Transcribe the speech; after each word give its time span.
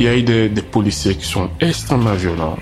il 0.00 0.06
y 0.06 0.08
a 0.08 0.16
eu 0.16 0.22
des, 0.22 0.48
des 0.48 0.62
policiers 0.62 1.14
qui 1.14 1.26
sont 1.26 1.50
extrêmement 1.60 2.14
violents. 2.14 2.56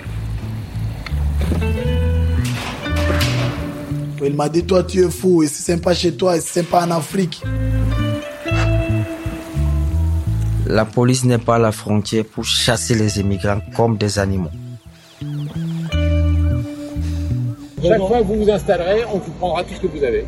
Il 4.21 4.35
m'a 4.35 4.49
dit, 4.49 4.65
toi, 4.65 4.83
tu 4.83 5.05
es 5.05 5.09
fou, 5.09 5.41
et 5.41 5.47
c'est 5.47 5.71
sympa 5.71 5.93
chez 5.93 6.13
toi, 6.13 6.35
et 6.35 6.41
c'est 6.41 6.59
sympa 6.59 6.85
en 6.85 6.91
Afrique. 6.91 7.41
La 10.67 10.83
police 10.83 11.23
n'est 11.23 11.37
pas 11.37 11.55
à 11.55 11.59
la 11.59 11.71
frontière 11.71 12.25
pour 12.25 12.43
chasser 12.43 12.93
les 12.93 13.19
immigrants 13.21 13.61
comme 13.73 13.97
des 13.97 14.19
animaux. 14.19 14.51
Chaque 17.81 17.97
fois 17.99 18.19
que 18.19 18.25
vous 18.25 18.43
vous 18.43 18.51
installerez, 18.51 19.05
on 19.13 19.19
vous 19.19 19.31
prendra 19.31 19.63
tout 19.63 19.75
ce 19.75 19.79
que 19.79 19.87
vous 19.87 20.03
avez. 20.03 20.25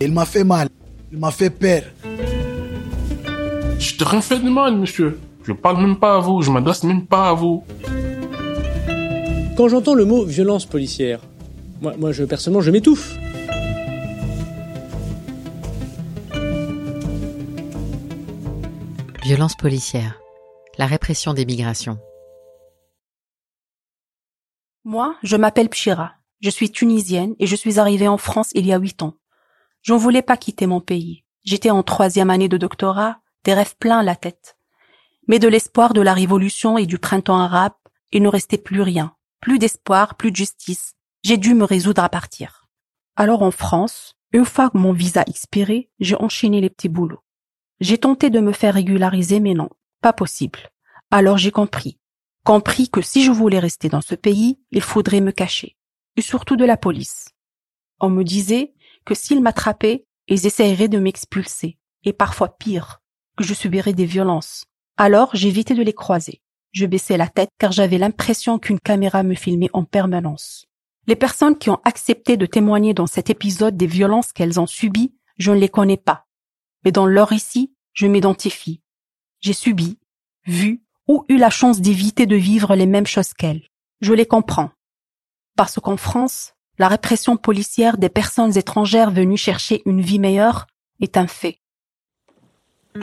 Il 0.00 0.12
m'a 0.12 0.24
fait 0.24 0.42
mal. 0.42 0.68
Il 1.12 1.18
m'a 1.18 1.30
fait 1.30 1.50
peur. 1.50 1.82
Je 3.82 3.96
te 3.96 4.04
rien 4.04 4.20
fait 4.20 4.38
de 4.38 4.48
mal, 4.48 4.76
monsieur. 4.76 5.18
Je 5.42 5.52
parle 5.52 5.82
même 5.82 5.98
pas 5.98 6.14
à 6.14 6.20
vous, 6.20 6.40
je 6.40 6.52
m'adresse 6.52 6.84
même 6.84 7.04
pas 7.04 7.30
à 7.30 7.34
vous. 7.34 7.64
Quand 9.56 9.68
j'entends 9.68 9.94
le 9.94 10.04
mot 10.04 10.24
violence 10.24 10.66
policière, 10.66 11.18
moi, 11.80 11.94
moi 11.98 12.12
je, 12.12 12.22
personnellement, 12.22 12.60
je 12.60 12.70
m'étouffe. 12.70 13.16
Violence 19.24 19.56
policière. 19.56 20.20
La 20.78 20.86
répression 20.86 21.34
des 21.34 21.44
migrations. 21.44 21.98
Moi, 24.84 25.16
je 25.24 25.36
m'appelle 25.36 25.68
Pchira. 25.68 26.12
Je 26.40 26.50
suis 26.50 26.70
tunisienne 26.70 27.34
et 27.40 27.48
je 27.48 27.56
suis 27.56 27.80
arrivée 27.80 28.06
en 28.06 28.16
France 28.16 28.50
il 28.54 28.64
y 28.64 28.72
a 28.72 28.78
huit 28.78 29.02
ans. 29.02 29.14
Je 29.80 29.92
ne 29.92 29.98
voulais 29.98 30.22
pas 30.22 30.36
quitter 30.36 30.68
mon 30.68 30.80
pays. 30.80 31.24
J'étais 31.42 31.70
en 31.70 31.82
troisième 31.82 32.30
année 32.30 32.48
de 32.48 32.56
doctorat, 32.56 33.21
des 33.44 33.54
rêves 33.54 33.76
pleins 33.78 34.02
la 34.02 34.16
tête. 34.16 34.56
Mais 35.28 35.38
de 35.38 35.48
l'espoir 35.48 35.92
de 35.92 36.00
la 36.00 36.14
révolution 36.14 36.78
et 36.78 36.86
du 36.86 36.98
printemps 36.98 37.38
arabe, 37.38 37.74
il 38.12 38.22
ne 38.22 38.28
restait 38.28 38.58
plus 38.58 38.82
rien. 38.82 39.14
Plus 39.40 39.58
d'espoir, 39.58 40.16
plus 40.16 40.30
de 40.30 40.36
justice. 40.36 40.94
J'ai 41.22 41.36
dû 41.36 41.54
me 41.54 41.64
résoudre 41.64 42.02
à 42.02 42.08
partir. 42.08 42.68
Alors 43.16 43.42
en 43.42 43.50
France, 43.50 44.16
une 44.32 44.44
fois 44.44 44.70
que 44.70 44.78
mon 44.78 44.92
visa 44.92 45.22
expiré, 45.26 45.90
j'ai 46.00 46.16
enchaîné 46.16 46.60
les 46.60 46.70
petits 46.70 46.88
boulots. 46.88 47.22
J'ai 47.80 47.98
tenté 47.98 48.30
de 48.30 48.40
me 48.40 48.52
faire 48.52 48.74
régulariser, 48.74 49.40
mais 49.40 49.54
non, 49.54 49.68
pas 50.00 50.12
possible. 50.12 50.70
Alors 51.10 51.38
j'ai 51.38 51.50
compris. 51.50 51.98
Compris 52.44 52.88
que 52.88 53.02
si 53.02 53.24
je 53.24 53.30
voulais 53.30 53.58
rester 53.58 53.88
dans 53.88 54.00
ce 54.00 54.14
pays, 54.14 54.58
il 54.70 54.80
faudrait 54.80 55.20
me 55.20 55.32
cacher. 55.32 55.76
Et 56.16 56.22
surtout 56.22 56.56
de 56.56 56.64
la 56.64 56.76
police. 56.76 57.28
On 58.00 58.08
me 58.08 58.24
disait 58.24 58.74
que 59.04 59.14
s'ils 59.14 59.42
m'attrapaient, 59.42 60.06
ils 60.28 60.46
essaieraient 60.46 60.88
de 60.88 60.98
m'expulser. 60.98 61.78
Et 62.04 62.12
parfois 62.12 62.56
pire, 62.56 63.01
je 63.42 63.54
subirais 63.54 63.92
des 63.92 64.06
violences. 64.06 64.64
Alors 64.96 65.30
j'évitais 65.34 65.74
de 65.74 65.82
les 65.82 65.92
croiser. 65.92 66.40
Je 66.72 66.86
baissais 66.86 67.16
la 67.16 67.28
tête 67.28 67.50
car 67.58 67.72
j'avais 67.72 67.98
l'impression 67.98 68.58
qu'une 68.58 68.80
caméra 68.80 69.22
me 69.22 69.34
filmait 69.34 69.70
en 69.72 69.84
permanence. 69.84 70.66
Les 71.06 71.16
personnes 71.16 71.58
qui 71.58 71.68
ont 71.70 71.80
accepté 71.84 72.36
de 72.36 72.46
témoigner 72.46 72.94
dans 72.94 73.06
cet 73.06 73.28
épisode 73.28 73.76
des 73.76 73.86
violences 73.86 74.32
qu'elles 74.32 74.60
ont 74.60 74.66
subies, 74.66 75.14
je 75.36 75.50
ne 75.50 75.58
les 75.58 75.68
connais 75.68 75.96
pas. 75.96 76.26
Mais 76.84 76.92
dans 76.92 77.06
leur 77.06 77.28
récit, 77.28 77.74
je 77.92 78.06
m'identifie. 78.06 78.80
J'ai 79.40 79.52
subi, 79.52 79.98
vu 80.46 80.82
ou 81.08 81.24
eu 81.28 81.36
la 81.36 81.50
chance 81.50 81.80
d'éviter 81.80 82.26
de 82.26 82.36
vivre 82.36 82.74
les 82.76 82.86
mêmes 82.86 83.06
choses 83.06 83.34
qu'elles. 83.34 83.66
Je 84.00 84.12
les 84.12 84.26
comprends. 84.26 84.70
Parce 85.56 85.78
qu'en 85.80 85.96
France, 85.96 86.54
la 86.78 86.88
répression 86.88 87.36
policière 87.36 87.98
des 87.98 88.08
personnes 88.08 88.56
étrangères 88.56 89.10
venues 89.10 89.36
chercher 89.36 89.82
une 89.84 90.00
vie 90.00 90.18
meilleure 90.18 90.66
est 91.00 91.16
un 91.16 91.26
fait. 91.26 91.58
Les 92.94 93.00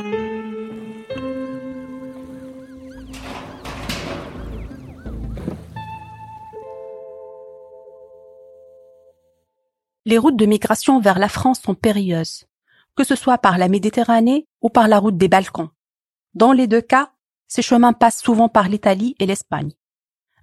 routes 10.17 10.36
de 10.37 10.45
migration 10.45 10.99
vers 10.99 11.17
la 11.17 11.27
France 11.27 11.61
sont 11.61 11.73
périlleuses, 11.73 12.45
que 12.95 13.03
ce 13.03 13.15
soit 13.15 13.39
par 13.39 13.58
la 13.58 13.67
Méditerranée 13.67 14.47
ou 14.61 14.69
par 14.69 14.87
la 14.87 14.99
route 14.99 15.17
des 15.17 15.27
Balkans. 15.27 15.69
Dans 16.35 16.52
les 16.52 16.67
deux 16.67 16.81
cas, 16.81 17.11
ces 17.47 17.64
chemins 17.64 17.93
passent 17.93 18.21
souvent 18.21 18.47
par 18.47 18.69
l'Italie 18.69 19.15
et 19.17 19.25
l'Espagne. 19.25 19.71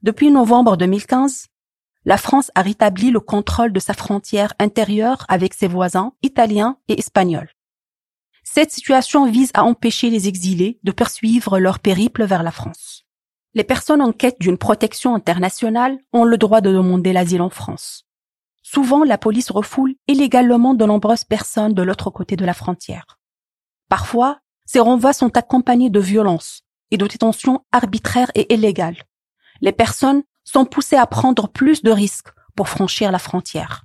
Depuis 0.02 0.32
novembre 0.32 0.76
2015, 0.76 1.46
la 2.04 2.16
France 2.16 2.50
a 2.56 2.62
rétabli 2.62 3.10
le 3.10 3.20
contrôle 3.20 3.72
de 3.72 3.78
sa 3.80 3.94
frontière 3.94 4.54
intérieure 4.58 5.24
avec 5.28 5.54
ses 5.54 5.68
voisins 5.68 6.14
italiens 6.22 6.78
et 6.88 6.98
espagnols. 6.98 7.55
Cette 8.48 8.70
situation 8.70 9.26
vise 9.26 9.50
à 9.54 9.64
empêcher 9.64 10.08
les 10.08 10.28
exilés 10.28 10.78
de 10.84 10.92
poursuivre 10.92 11.58
leur 11.58 11.80
périple 11.80 12.24
vers 12.24 12.44
la 12.44 12.52
France. 12.52 13.04
Les 13.54 13.64
personnes 13.64 14.00
en 14.00 14.12
quête 14.12 14.40
d'une 14.40 14.56
protection 14.56 15.14
internationale 15.14 15.98
ont 16.12 16.24
le 16.24 16.38
droit 16.38 16.60
de 16.60 16.72
demander 16.72 17.12
l'asile 17.12 17.42
en 17.42 17.50
France. 17.50 18.06
Souvent, 18.62 19.04
la 19.04 19.18
police 19.18 19.50
refoule 19.50 19.96
illégalement 20.06 20.74
de 20.74 20.86
nombreuses 20.86 21.24
personnes 21.24 21.74
de 21.74 21.82
l'autre 21.82 22.08
côté 22.10 22.36
de 22.36 22.44
la 22.44 22.54
frontière. 22.54 23.18
Parfois, 23.88 24.38
ces 24.64 24.80
renvois 24.80 25.12
sont 25.12 25.36
accompagnés 25.36 25.90
de 25.90 26.00
violences 26.00 26.62
et 26.90 26.96
de 26.96 27.06
détentions 27.06 27.64
arbitraires 27.72 28.30
et 28.34 28.54
illégales. 28.54 29.02
Les 29.60 29.72
personnes 29.72 30.22
sont 30.44 30.64
poussées 30.64 30.96
à 30.96 31.06
prendre 31.06 31.48
plus 31.48 31.82
de 31.82 31.90
risques 31.90 32.30
pour 32.54 32.68
franchir 32.68 33.10
la 33.10 33.18
frontière. 33.18 33.84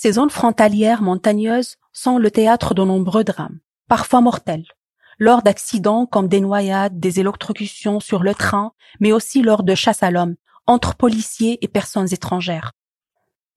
Ces 0.00 0.12
zones 0.12 0.30
frontalières 0.30 1.02
montagneuses 1.02 1.74
sont 1.92 2.18
le 2.18 2.30
théâtre 2.30 2.72
de 2.72 2.84
nombreux 2.84 3.24
drames, 3.24 3.58
parfois 3.88 4.20
mortels, 4.20 4.68
lors 5.18 5.42
d'accidents 5.42 6.06
comme 6.06 6.28
des 6.28 6.40
noyades, 6.40 7.00
des 7.00 7.18
électrocutions 7.18 7.98
sur 7.98 8.22
le 8.22 8.32
train, 8.32 8.74
mais 9.00 9.10
aussi 9.10 9.42
lors 9.42 9.64
de 9.64 9.74
chasse 9.74 10.04
à 10.04 10.12
l'homme 10.12 10.36
entre 10.68 10.94
policiers 10.94 11.58
et 11.62 11.66
personnes 11.66 12.14
étrangères. 12.14 12.74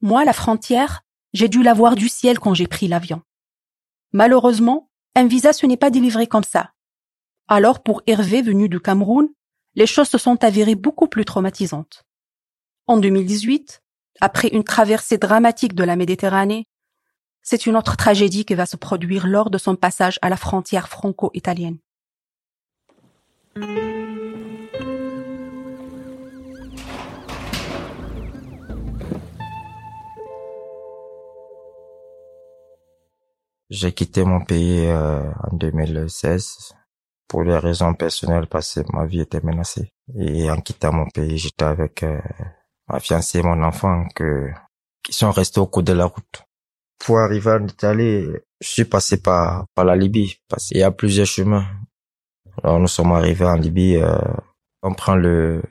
Moi, 0.02 0.26
la 0.26 0.34
frontière, 0.34 1.04
j'ai 1.32 1.48
dû 1.48 1.62
la 1.62 1.76
voir 1.76 1.94
du 1.94 2.10
ciel 2.10 2.40
quand 2.40 2.56
j'ai 2.56 2.66
pris 2.66 2.88
l'avion. 2.88 3.22
Malheureusement, 4.12 4.90
un 5.14 5.28
visa 5.28 5.54
ce 5.54 5.68
n'est 5.68 5.78
pas 5.78 5.92
délivré 5.92 6.26
comme 6.26 6.44
ça. 6.44 6.72
Alors 7.50 7.84
pour 7.84 8.02
Hervé 8.08 8.42
venu 8.42 8.68
du 8.68 8.80
Cameroun, 8.80 9.30
les 9.76 9.86
choses 9.86 10.10
se 10.10 10.18
sont 10.18 10.44
avérées 10.44 10.74
beaucoup 10.74 11.08
plus 11.08 11.24
traumatisantes. 11.24 12.04
En 12.88 12.98
2018, 12.98 13.81
après 14.22 14.50
une 14.50 14.64
traversée 14.64 15.18
dramatique 15.18 15.74
de 15.74 15.84
la 15.84 15.96
Méditerranée, 15.96 16.68
c'est 17.42 17.66
une 17.66 17.76
autre 17.76 17.98
tragédie 17.98 18.46
qui 18.46 18.54
va 18.54 18.68
se 18.68 18.78
produire 18.78 19.26
lors 19.26 19.50
de 19.50 19.58
son 19.58 19.76
passage 19.76 20.20
à 20.22 20.30
la 20.30 20.38
frontière 20.38 20.88
franco-italienne. 20.88 21.80
J'ai 33.72 33.94
quitté 33.94 34.24
mon 34.24 34.44
pays 34.44 34.86
euh, 34.86 35.32
en 35.50 35.56
2016 35.56 36.76
pour 37.28 37.46
des 37.46 37.58
raisons 37.58 37.94
personnelles 37.96 38.48
parce 38.48 38.76
que 38.76 38.82
ma 38.94 39.06
vie 39.06 39.22
était 39.22 39.40
menacée. 39.42 39.94
Et 40.16 40.52
en 40.52 40.58
quittant 40.58 40.92
mon 40.92 41.08
pays, 41.10 41.38
j'étais 41.38 41.64
avec 41.64 42.04
euh, 42.04 42.20
ma 42.92 43.00
fiancée 43.00 43.40
et 43.40 43.44
mon 43.44 43.64
enfant 43.64 44.08
que, 44.16 44.50
qui 45.04 45.14
sont 45.14 45.32
restés 45.32 45.60
au 45.60 45.68
cours 45.68 45.84
de 45.84 45.94
la 45.94 46.06
route. 46.06 46.44
Pour 47.00 47.20
arriver 47.20 47.52
en 47.52 47.66
Italie, 47.66 48.28
je 48.60 48.68
suis 48.68 48.86
passé 48.86 49.22
par, 49.22 49.66
par 49.74 49.86
la 49.86 49.96
Libye 49.96 50.36
parce 50.48 50.68
qu'il 50.68 50.78
y 50.78 50.84
a 50.84 50.92
plusieurs 50.92 51.26
chemins. 51.26 51.66
Alors 52.64 52.80
nous 52.80 52.88
sommes 52.88 53.12
arrivés 53.14 53.46
en 53.46 53.56
Libye, 53.56 53.96
euh, 53.96 54.18
on 54.84 54.94
prend 54.94 55.16
le, 55.16 55.64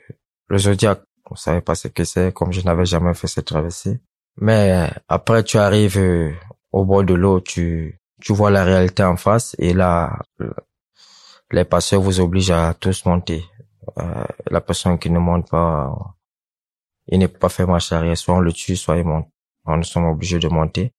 le 0.48 0.58
Zodiac. 0.58 1.02
On 1.30 1.36
savait 1.36 1.60
pas 1.60 1.76
ce 1.76 1.86
que 1.86 2.02
c'est, 2.02 2.34
comme 2.34 2.52
je 2.52 2.60
n'avais 2.62 2.86
jamais 2.86 3.14
fait 3.14 3.28
cette 3.28 3.44
traversée. 3.44 4.00
Mais 4.38 4.90
après, 5.08 5.44
tu 5.44 5.58
arrives 5.58 5.98
euh, 5.98 6.32
au 6.72 6.84
bord 6.84 7.04
de 7.04 7.14
l'eau, 7.14 7.40
tu, 7.40 8.00
tu 8.20 8.32
vois 8.32 8.50
la 8.50 8.64
réalité 8.64 9.04
en 9.04 9.16
face 9.16 9.54
et 9.58 9.72
là, 9.72 10.18
les 11.52 11.64
passeurs 11.64 12.00
vous 12.00 12.20
obligent 12.20 12.50
à 12.50 12.74
tous 12.74 13.04
monter. 13.04 13.44
Euh, 13.98 14.24
la 14.50 14.60
personne 14.60 14.98
qui 14.98 15.10
ne 15.10 15.18
monte 15.18 15.48
pas, 15.50 15.92
il 17.10 17.18
n'est 17.18 17.28
pas 17.28 17.48
fait 17.48 17.66
marche 17.66 17.92
arrière, 17.92 18.16
soit 18.16 18.36
on 18.36 18.40
le 18.40 18.52
tue, 18.52 18.76
soit 18.76 18.96
il 18.96 19.04
monte. 19.04 19.28
Alors, 19.66 19.78
nous 19.78 19.84
sommes 19.84 20.06
obligés 20.06 20.38
de 20.38 20.48
monter. 20.48 20.92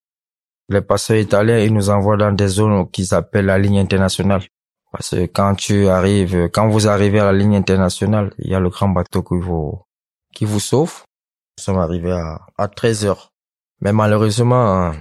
Les 0.70 0.82
passeurs 0.82 1.18
italiens, 1.18 1.60
ils 1.60 1.74
nous 1.74 1.90
envoient 1.90 2.18
dans 2.18 2.32
des 2.32 2.48
zones 2.48 2.90
qu'ils 2.92 3.14
appellent 3.14 3.46
la 3.46 3.58
ligne 3.58 3.80
internationale. 3.80 4.44
Parce 4.92 5.12
que 5.12 5.26
quand 5.26 5.56
tu 5.56 5.88
arrives, 5.88 6.50
quand 6.50 6.68
vous 6.68 6.88
arrivez 6.88 7.20
à 7.20 7.26
la 7.26 7.34
ligne 7.34 7.56
internationale, 7.56 8.34
il 8.40 8.50
y 8.50 8.56
a 8.56 8.60
le 8.60 8.70
grand 8.70 8.90
bateau 8.90 9.24
qui 9.24 9.40
vous, 9.40 9.82
qui 10.34 10.46
vous 10.46 10.60
sauve. 10.60 11.04
Nous 11.58 11.64
sommes 11.64 11.80
arrivés 11.80 12.12
à, 12.12 12.42
à 12.58 12.68
13 12.68 13.06
heures. 13.06 13.32
Mais 13.80 13.94
malheureusement, 13.94 14.92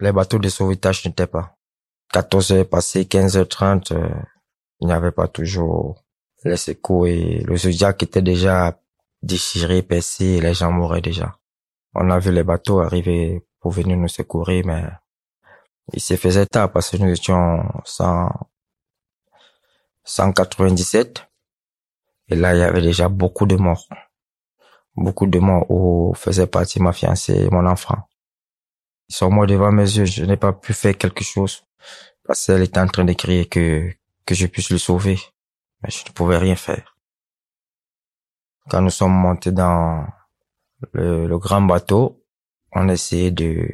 les 0.00 0.12
bateaux 0.12 0.38
de 0.38 0.48
sauvetage 0.48 1.04
n'étaient 1.06 1.26
pas. 1.26 1.54
14 2.12 2.52
heures 2.52 2.68
passées, 2.68 3.04
15h30, 3.04 3.92
euh, 3.92 4.08
il 4.80 4.86
n'y 4.86 4.92
avait 4.92 5.12
pas 5.12 5.28
toujours 5.28 6.02
les 6.44 6.56
secours 6.56 7.06
et 7.06 7.40
le 7.40 7.56
Zodiac 7.56 8.02
était 8.02 8.22
déjà 8.22 8.78
déchiré, 9.22 9.82
percé 9.82 10.24
et 10.24 10.40
les 10.40 10.54
gens 10.54 10.72
mouraient 10.72 11.00
déjà. 11.00 11.38
On 11.94 12.10
a 12.10 12.18
vu 12.18 12.32
les 12.32 12.44
bateaux 12.44 12.80
arriver 12.80 13.44
pour 13.60 13.72
venir 13.72 13.96
nous 13.96 14.08
secourir, 14.08 14.64
mais 14.66 14.84
il 15.92 16.00
se 16.00 16.16
faisait 16.16 16.46
tard 16.46 16.70
parce 16.70 16.90
que 16.90 16.96
nous 16.98 17.10
étions 17.10 17.64
sans, 17.84 18.30
197. 20.08 21.28
Et 22.28 22.34
là, 22.34 22.54
il 22.54 22.60
y 22.60 22.62
avait 22.62 22.82
déjà 22.82 23.08
beaucoup 23.08 23.46
de 23.46 23.56
morts. 23.56 23.88
Beaucoup 24.96 25.26
de 25.26 25.38
morts 25.38 25.70
où 25.70 26.12
faisait 26.14 26.46
partie 26.46 26.80
ma 26.80 26.92
fiancée 26.92 27.44
et 27.44 27.50
mon 27.50 27.66
enfant. 27.66 28.08
Ils 29.08 29.14
sont 29.14 29.30
morts 29.30 29.46
devant 29.46 29.70
mes 29.70 29.84
yeux. 29.84 30.04
Je 30.04 30.24
n'ai 30.24 30.36
pas 30.36 30.52
pu 30.52 30.72
faire 30.72 30.96
quelque 30.96 31.24
chose 31.24 31.64
parce 32.26 32.44
qu'elle 32.44 32.62
était 32.62 32.80
en 32.80 32.88
train 32.88 33.04
de 33.04 33.12
crier 33.12 33.46
que, 33.46 33.90
que 34.26 34.34
je 34.34 34.46
puisse 34.46 34.70
le 34.70 34.78
sauver. 34.78 35.18
Mais 35.82 35.90
je 35.90 36.04
ne 36.06 36.12
pouvais 36.12 36.38
rien 36.38 36.56
faire. 36.56 36.97
Quand 38.68 38.82
nous 38.82 38.90
sommes 38.90 39.12
montés 39.12 39.52
dans 39.52 40.06
le, 40.92 41.26
le 41.26 41.38
grand 41.38 41.62
bateau, 41.62 42.24
on 42.72 42.88
essayait 42.88 43.30
de, 43.30 43.68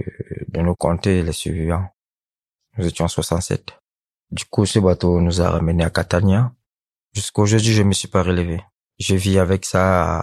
de 0.48 0.60
nous 0.60 0.74
compter 0.74 1.22
les 1.22 1.32
survivants. 1.32 1.88
Nous 2.78 2.86
étions 2.86 3.08
67. 3.08 3.76
Du 4.30 4.44
coup, 4.46 4.66
ce 4.66 4.78
bateau 4.78 5.20
nous 5.20 5.40
a 5.40 5.50
ramenés 5.50 5.84
à 5.84 5.90
Catania. 5.90 6.52
Jusqu'aujourd'hui, 7.12 7.72
je 7.72 7.82
me 7.82 7.92
suis 7.92 8.08
pas 8.08 8.22
relevé. 8.22 8.60
Je 8.98 9.16
vis 9.16 9.38
avec 9.38 9.64
ça 9.64 10.22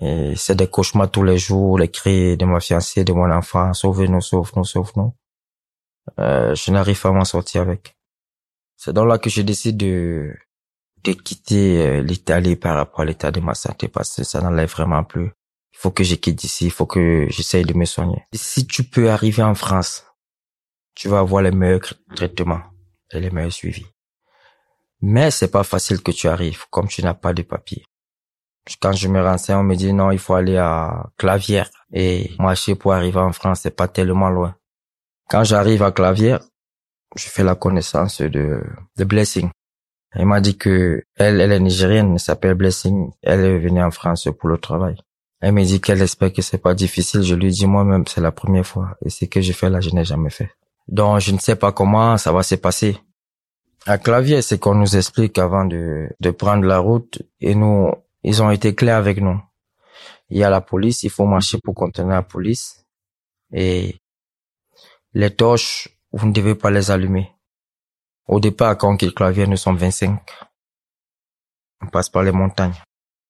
et 0.00 0.34
c'est 0.36 0.54
des 0.54 0.66
cauchemars 0.68 1.10
tous 1.10 1.22
les 1.22 1.36
jours, 1.38 1.78
les 1.78 1.90
cris 1.90 2.38
de 2.38 2.44
ma 2.46 2.58
fiancée, 2.60 3.04
de 3.04 3.12
mon 3.12 3.30
enfant, 3.30 3.74
sauvez-nous, 3.74 4.22
sauve-nous, 4.22 4.64
sauve-nous. 4.64 5.14
Euh, 6.18 6.54
je 6.54 6.70
n'arrive 6.72 7.00
pas 7.00 7.10
à 7.10 7.12
m'en 7.12 7.24
sortir 7.24 7.62
avec. 7.62 7.96
C'est 8.76 8.94
donc 8.94 9.08
là 9.08 9.18
que 9.18 9.28
je 9.28 9.42
décide 9.42 9.76
de, 9.76 10.34
de 11.04 11.12
quitter 11.12 11.86
euh, 11.86 12.02
l'Italie 12.02 12.56
par 12.56 12.76
rapport 12.76 13.00
à 13.00 13.04
l'état 13.04 13.30
de 13.30 13.40
ma 13.40 13.54
santé 13.54 13.88
parce 13.88 14.16
que 14.16 14.24
ça 14.24 14.40
n'enlève 14.40 14.70
vraiment 14.70 15.04
plus. 15.04 15.32
Il 15.72 15.78
faut 15.78 15.90
que 15.90 16.04
je 16.04 16.14
quitte 16.14 16.36
d'ici, 16.36 16.66
il 16.66 16.70
faut 16.70 16.86
que 16.86 17.26
j'essaye 17.28 17.64
de 17.64 17.74
me 17.74 17.84
soigner. 17.84 18.24
si 18.34 18.66
tu 18.66 18.84
peux 18.84 19.10
arriver 19.10 19.42
en 19.42 19.54
France, 19.54 20.04
tu 20.94 21.08
vas 21.08 21.20
avoir 21.20 21.42
les 21.42 21.50
meilleurs 21.50 21.94
traitements 22.14 22.62
et 23.10 23.20
les 23.20 23.30
meilleurs 23.30 23.52
suivis. 23.52 23.86
Mais 25.00 25.30
c'est 25.32 25.50
pas 25.50 25.64
facile 25.64 26.00
que 26.02 26.12
tu 26.12 26.28
arrives 26.28 26.64
comme 26.70 26.86
tu 26.86 27.02
n'as 27.02 27.14
pas 27.14 27.32
de 27.32 27.42
papier. 27.42 27.84
Quand 28.80 28.92
je 28.92 29.08
me 29.08 29.20
renseigne, 29.20 29.56
on 29.56 29.64
me 29.64 29.74
dit 29.74 29.92
non, 29.92 30.12
il 30.12 30.20
faut 30.20 30.34
aller 30.34 30.56
à 30.56 31.10
Clavière 31.16 31.68
et 31.92 32.30
marcher 32.38 32.76
pour 32.76 32.92
arriver 32.92 33.18
en 33.18 33.32
France, 33.32 33.60
c'est 33.62 33.74
pas 33.74 33.88
tellement 33.88 34.30
loin. 34.30 34.54
Quand 35.28 35.42
j'arrive 35.42 35.82
à 35.82 35.90
Clavière, 35.90 36.40
je 37.16 37.28
fais 37.28 37.42
la 37.42 37.56
connaissance 37.56 38.20
de, 38.20 38.62
de 38.96 39.04
Blessing. 39.04 39.50
Elle 40.14 40.26
m'a 40.26 40.40
dit 40.40 40.56
que 40.56 41.04
elle, 41.16 41.40
elle 41.40 41.52
est 41.52 41.60
nigérienne, 41.60 42.12
elle 42.12 42.20
s'appelle 42.20 42.54
Blessing. 42.54 43.10
Elle 43.22 43.40
est 43.40 43.58
venue 43.58 43.82
en 43.82 43.90
France 43.90 44.28
pour 44.38 44.48
le 44.48 44.58
travail. 44.58 44.96
Elle 45.40 45.52
me 45.52 45.64
dit 45.64 45.80
qu'elle 45.80 46.02
espère 46.02 46.32
que 46.32 46.42
c'est 46.42 46.58
pas 46.58 46.74
difficile. 46.74 47.22
Je 47.22 47.34
lui 47.34 47.50
dis 47.50 47.66
moi-même, 47.66 48.06
c'est 48.06 48.20
la 48.20 48.30
première 48.30 48.66
fois. 48.66 48.96
Et 49.04 49.10
ce 49.10 49.24
que 49.24 49.40
j'ai 49.40 49.52
fait 49.52 49.70
là, 49.70 49.80
je 49.80 49.90
n'ai 49.90 50.04
jamais 50.04 50.30
fait. 50.30 50.50
Donc, 50.86 51.20
je 51.20 51.32
ne 51.32 51.38
sais 51.38 51.56
pas 51.56 51.72
comment 51.72 52.16
ça 52.16 52.32
va 52.32 52.42
se 52.42 52.54
passer. 52.54 52.96
À 53.86 53.98
Clavier, 53.98 54.42
c'est 54.42 54.58
qu'on 54.58 54.76
nous 54.76 54.96
explique 54.96 55.38
avant 55.38 55.64
de, 55.64 56.08
de 56.20 56.30
prendre 56.30 56.64
la 56.64 56.78
route 56.78 57.22
et 57.40 57.54
nous, 57.54 57.90
ils 58.22 58.42
ont 58.42 58.50
été 58.50 58.74
clairs 58.74 58.98
avec 58.98 59.20
nous. 59.20 59.40
Il 60.30 60.38
y 60.38 60.44
a 60.44 60.50
la 60.50 60.60
police, 60.60 61.02
il 61.02 61.10
faut 61.10 61.26
marcher 61.26 61.58
pour 61.58 61.74
contenir 61.74 62.14
la 62.14 62.22
police 62.22 62.86
et 63.52 64.00
les 65.14 65.30
torches, 65.30 65.88
vous 66.12 66.26
ne 66.26 66.32
devez 66.32 66.54
pas 66.54 66.70
les 66.70 66.90
allumer. 66.90 67.32
Au 68.28 68.40
départ, 68.40 68.76
quand 68.78 69.02
il 69.02 69.12
Clavier, 69.14 69.46
nous 69.46 69.56
sommes 69.56 69.76
25. 69.76 70.20
On 71.82 71.86
passe 71.88 72.08
par 72.08 72.22
les 72.22 72.32
montagnes. 72.32 72.74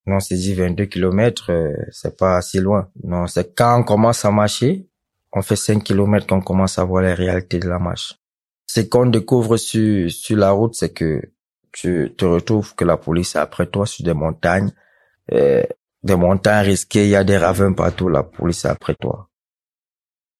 Non, 0.07 0.21
c'est 0.21 0.35
dit 0.35 0.55
22 0.55 0.87
kilomètres, 0.87 1.51
euh, 1.51 1.73
c'est 1.91 2.17
pas 2.17 2.41
si 2.43 2.59
loin. 2.59 2.91
Non, 3.05 3.27
c'est 3.27 3.55
quand 3.55 3.81
on 3.81 3.85
commence 3.85 4.25
à 4.25 4.31
marcher, 4.31 4.89
on 5.33 5.43
fait 5.43 5.57
5 5.57 5.83
kilomètres 5.83 6.27
qu'on 6.27 6.43
commence 6.43 6.79
à 6.79 6.85
voir 6.85 7.03
les 7.03 7.15
réalités 7.15 7.59
de 7.59 7.69
la 7.69 7.79
marche. 7.79 8.19
Ce 8.67 8.81
qu'on 8.81 9.07
découvre 9.07 9.57
sur, 9.57 10.11
sur 10.11 10.37
la 10.37 10.51
route, 10.51 10.75
c'est 10.75 10.93
que 10.93 11.23
tu 11.73 12.13
te 12.17 12.25
retrouves 12.25 12.75
que 12.75 12.85
la 12.85 12.97
police 12.97 13.37
est 13.37 13.39
après 13.39 13.67
toi 13.67 13.87
sur 13.87 14.05
des 14.05 14.13
montagnes, 14.13 14.73
euh, 15.33 15.63
des 16.03 16.17
montagnes 16.17 16.67
risquées, 16.67 17.05
il 17.05 17.11
y 17.11 17.17
a 17.17 17.25
des 17.25 17.39
ravins 17.39 17.73
partout, 17.73 18.09
la 18.09 18.25
police 18.25 18.65
est 18.65 18.69
après 18.69 18.95
toi. 18.95 19.29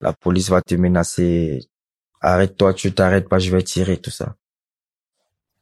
La 0.01 0.13
police 0.13 0.51
va 0.51 0.61
te 0.61 0.75
menacer, 0.75 1.61
arrête-toi, 2.21 2.75
tu 2.75 2.93
t'arrêtes 2.93 3.29
pas, 3.29 3.39
je 3.39 3.51
vais 3.51 3.63
tirer, 3.63 3.97
tout 3.97 4.11
ça. 4.11 4.35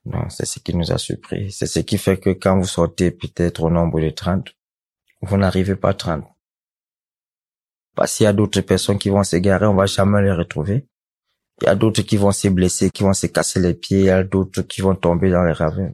Non, 0.04 0.28
c'est 0.30 0.46
ce 0.46 0.58
qui 0.58 0.74
nous 0.74 0.92
a 0.92 0.98
surpris. 0.98 1.52
C'est 1.52 1.66
ce 1.66 1.80
qui 1.80 1.98
fait 1.98 2.18
que 2.18 2.30
quand 2.30 2.56
vous 2.58 2.66
sortez 2.66 3.10
peut-être 3.10 3.62
au 3.62 3.70
nombre 3.70 4.00
de 4.00 4.10
30, 4.10 4.48
vous 5.22 5.36
n'arrivez 5.36 5.76
pas 5.76 5.90
à 5.90 5.94
30. 5.94 6.24
Parce 7.94 8.16
qu'il 8.16 8.24
y 8.24 8.26
a 8.26 8.32
d'autres 8.32 8.62
personnes 8.62 8.98
qui 8.98 9.10
vont 9.10 9.22
s'égarer, 9.22 9.66
on 9.66 9.74
va 9.74 9.86
jamais 9.86 10.22
les 10.22 10.32
retrouver. 10.32 10.86
Il 11.60 11.66
y 11.66 11.68
a 11.68 11.74
d'autres 11.74 12.02
qui 12.02 12.16
vont 12.16 12.32
se 12.32 12.48
blesser, 12.48 12.90
qui 12.90 13.02
vont 13.02 13.12
se 13.12 13.26
casser 13.26 13.60
les 13.60 13.74
pieds, 13.74 14.00
il 14.00 14.04
y 14.06 14.10
a 14.10 14.24
d'autres 14.24 14.62
qui 14.62 14.80
vont 14.80 14.94
tomber 14.94 15.30
dans 15.30 15.42
les 15.44 15.52
ravins. 15.52 15.90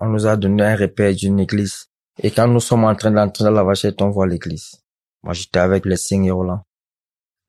On 0.00 0.06
nous 0.06 0.26
a 0.26 0.36
donné 0.36 0.62
un 0.62 0.76
repère 0.76 1.14
d'une 1.14 1.40
église. 1.40 1.86
Et 2.22 2.30
quand 2.30 2.46
nous 2.46 2.60
sommes 2.60 2.84
en 2.84 2.94
train 2.94 3.10
d'entrer 3.10 3.44
dans 3.44 3.50
la 3.50 3.64
vachette, 3.64 4.00
on 4.00 4.10
voit 4.10 4.26
l'église. 4.28 4.76
Moi, 5.24 5.34
j'étais 5.34 5.58
avec 5.58 5.84
les 5.86 5.96
signes 5.96 6.30
Roland. 6.30 6.62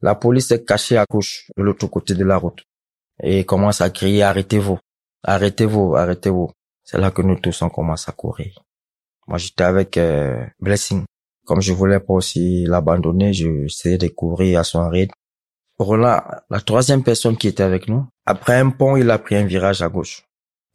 La 0.01 0.15
police 0.15 0.49
est 0.51 0.65
cachée 0.65 0.97
à 0.97 1.05
gauche, 1.09 1.51
de 1.55 1.61
l'autre 1.61 1.85
côté 1.87 2.15
de 2.15 2.23
la 2.23 2.37
route. 2.37 2.63
Et 3.21 3.45
commence 3.45 3.81
à 3.81 3.89
crier, 3.89 4.23
arrêtez-vous. 4.23 4.79
Arrêtez-vous, 5.23 5.95
arrêtez-vous. 5.95 6.51
C'est 6.83 6.97
là 6.97 7.11
que 7.11 7.21
nous 7.21 7.39
tous 7.39 7.61
on 7.61 7.69
commence 7.69 8.07
à 8.09 8.11
courir. 8.13 8.63
Moi, 9.27 9.37
j'étais 9.37 9.63
avec 9.63 9.97
euh, 9.97 10.43
Blessing. 10.59 11.03
Comme 11.45 11.61
je 11.61 11.73
voulais 11.73 11.99
pas 11.99 12.13
aussi 12.13 12.65
l'abandonner, 12.65 13.33
je 13.33 13.65
essayais 13.65 13.97
de 13.97 14.07
courir 14.07 14.59
à 14.59 14.63
son 14.63 14.87
rythme. 14.89 15.13
Roland, 15.77 16.21
la 16.49 16.59
troisième 16.59 17.03
personne 17.03 17.37
qui 17.37 17.47
était 17.47 17.63
avec 17.63 17.87
nous, 17.87 18.05
après 18.25 18.57
un 18.57 18.69
pont, 18.69 18.97
il 18.97 19.09
a 19.09 19.17
pris 19.17 19.35
un 19.35 19.45
virage 19.45 19.81
à 19.81 19.89
gauche. 19.89 20.25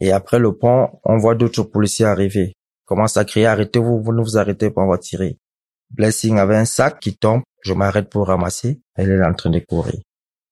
Et 0.01 0.13
après 0.13 0.39
le 0.39 0.57
pont, 0.57 1.01
on 1.05 1.19
voit 1.19 1.35
d'autres 1.35 1.63
policiers 1.63 2.07
arriver. 2.07 2.53
Il 2.55 2.87
commence 2.87 3.17
à 3.17 3.25
crier, 3.25 3.47
arrêtez-vous, 3.47 4.03
vous 4.03 4.13
ne 4.13 4.23
vous 4.23 4.39
arrêtez 4.39 4.71
pas, 4.71 4.83
on 4.83 4.89
va 4.89 4.99
tirer. 4.99 5.37
Blessing 5.91 6.39
avait 6.39 6.57
un 6.57 6.65
sac 6.65 7.01
qui 7.01 7.17
tombe, 7.17 7.43
je 7.61 7.73
m'arrête 7.73 8.09
pour 8.09 8.27
ramasser, 8.27 8.81
elle 8.95 9.11
est 9.11 9.25
en 9.25 9.35
train 9.35 9.51
de 9.51 9.61
courir. 9.61 10.01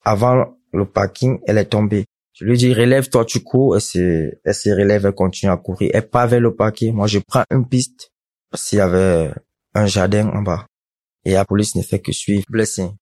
Avant 0.05 0.57
le 0.73 0.85
parking, 0.85 1.41
elle 1.47 1.59
est 1.59 1.67
tombée. 1.67 2.05
Je 2.43 2.49
lui 2.49 2.59
dis, 2.59 2.75
relève-toi, 2.75 3.25
tu 3.25 3.39
cours, 3.39 3.77
elle 3.77 3.81
se, 3.81 4.33
elle 4.45 4.55
se 4.55 4.69
relève, 4.71 5.07
elle 5.07 5.13
continue 5.13 5.53
à 5.53 5.57
courir. 5.57 5.93
Elle 5.95 6.09
part 6.09 6.27
vers 6.27 6.41
le 6.41 6.53
parking. 6.53 6.93
Moi, 6.93 7.07
je 7.07 7.21
prends 7.21 7.45
une 7.53 7.69
piste, 7.69 8.11
qu'il 8.53 8.79
y 8.79 8.81
avait 8.81 9.31
un 9.75 9.87
jardin 9.87 10.29
en 10.29 10.43
bas. 10.43 10.67
Et 11.25 11.35
la 11.35 11.45
police 11.45 11.77
ne 11.77 11.83
fait 11.83 12.01
que 12.01 12.11
suivre 12.11 12.43
Blessing. 12.49 12.97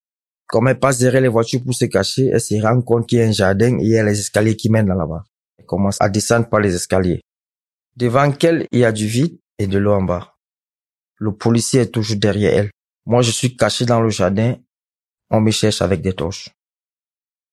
Comme 0.47 0.69
elle 0.69 0.79
passe 0.79 0.99
derrière 0.99 1.23
les 1.23 1.29
voitures 1.29 1.63
pour 1.65 1.73
se 1.73 1.87
cacher, 1.87 2.27
elle 2.27 2.41
se 2.43 2.55
rend 2.61 2.83
compte 2.83 3.09
qu'il 3.09 3.19
y 3.19 3.23
a 3.23 3.25
un 3.25 3.33
jardin 3.33 3.79
et 3.79 3.83
il 3.83 3.89
y 3.89 3.97
a 3.97 4.05
les 4.05 4.21
escaliers 4.21 4.57
qui 4.57 4.69
mènent 4.69 4.89
là-bas. 4.89 5.25
Elle 5.57 5.65
commence 5.65 5.97
à 6.01 6.11
descendre 6.11 6.47
par 6.51 6.61
les 6.61 6.75
escaliers. 6.75 7.23
Devant 7.97 8.31
elle, 8.43 8.67
il 8.73 8.81
y 8.81 8.85
a 8.85 8.93
du 8.93 9.07
vide 9.07 9.39
et 9.59 9.67
de 9.67 9.79
l'eau 9.79 9.95
en 9.95 10.03
bas. 10.03 10.35
Le 11.17 11.33
policier 11.33 11.81
est 11.81 11.91
toujours 11.91 12.19
derrière 12.19 12.53
elle. 12.59 12.71
Moi, 13.07 13.23
je 13.23 13.31
suis 13.31 13.57
caché 13.57 13.87
dans 13.87 14.03
le 14.03 14.11
jardin. 14.11 14.57
On 15.31 15.41
me 15.41 15.51
cherche 15.51 15.81
avec 15.81 16.03
des 16.03 16.13
torches. 16.13 16.51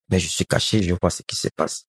Mais 0.09 0.19
je 0.19 0.27
suis 0.27 0.45
caché, 0.45 0.81
je 0.83 0.95
vois 0.99 1.09
ce 1.09 1.21
qui 1.23 1.35
se 1.35 1.49
passe. 1.55 1.85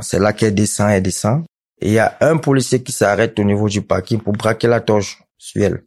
C'est 0.00 0.18
là 0.18 0.32
qu'elle 0.32 0.54
descend, 0.54 0.90
elle 0.90 1.02
descend. 1.02 1.44
Et 1.80 1.88
il 1.88 1.92
y 1.92 1.98
a 1.98 2.16
un 2.20 2.36
policier 2.36 2.82
qui 2.82 2.92
s'arrête 2.92 3.38
au 3.38 3.44
niveau 3.44 3.68
du 3.68 3.82
parking 3.82 4.20
pour 4.20 4.32
braquer 4.32 4.66
la 4.66 4.80
torche 4.80 5.22
sur 5.38 5.62
elle. 5.62 5.84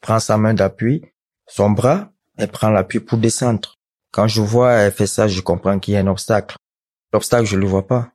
Prend 0.00 0.18
sa 0.18 0.36
main 0.36 0.54
d'appui, 0.54 1.04
son 1.46 1.70
bras, 1.70 2.10
elle 2.36 2.50
prend 2.50 2.70
l'appui 2.70 2.98
pour 3.00 3.18
descendre. 3.18 3.76
Quand 4.10 4.26
je 4.26 4.40
vois 4.40 4.72
elle 4.72 4.92
fait 4.92 5.06
ça, 5.06 5.28
je 5.28 5.40
comprends 5.40 5.78
qu'il 5.78 5.94
y 5.94 5.96
a 5.96 6.00
un 6.00 6.06
obstacle. 6.08 6.56
L'obstacle, 7.12 7.46
je 7.46 7.56
le 7.56 7.66
vois 7.66 7.86
pas. 7.86 8.10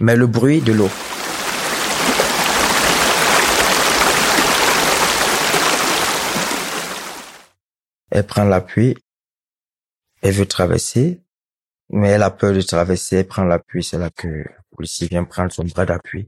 Mais 0.00 0.16
le 0.16 0.26
bruit 0.26 0.60
de 0.60 0.72
l'eau. 0.72 0.90
Elle 8.10 8.26
prend 8.26 8.44
l'appui. 8.44 8.96
Elle 10.24 10.32
veut 10.32 10.46
traverser. 10.46 11.20
Mais 11.90 12.08
elle 12.08 12.22
a 12.22 12.30
peur 12.30 12.54
de 12.54 12.62
traverser. 12.62 13.16
Elle 13.16 13.26
prend 13.26 13.44
l'appui. 13.44 13.84
C'est 13.84 13.98
là 13.98 14.08
que 14.08 14.26
le 14.26 14.46
policier 14.74 15.06
vient 15.06 15.24
prendre 15.24 15.52
son 15.52 15.64
bras 15.64 15.84
d'appui. 15.84 16.26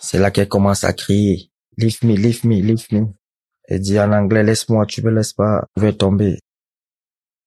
C'est 0.00 0.18
là 0.18 0.30
qu'elle 0.30 0.48
commence 0.48 0.82
à 0.82 0.94
crier. 0.94 1.50
Lift 1.76 2.04
me, 2.04 2.16
lift 2.16 2.44
me, 2.44 2.54
lift 2.54 2.90
me. 2.90 3.08
Elle 3.64 3.80
dit 3.80 4.00
en 4.00 4.10
anglais, 4.12 4.42
laisse-moi, 4.42 4.86
tu 4.86 5.02
me 5.02 5.10
laisses 5.10 5.34
pas, 5.34 5.68
je 5.76 5.82
vais 5.82 5.92
tomber. 5.92 6.38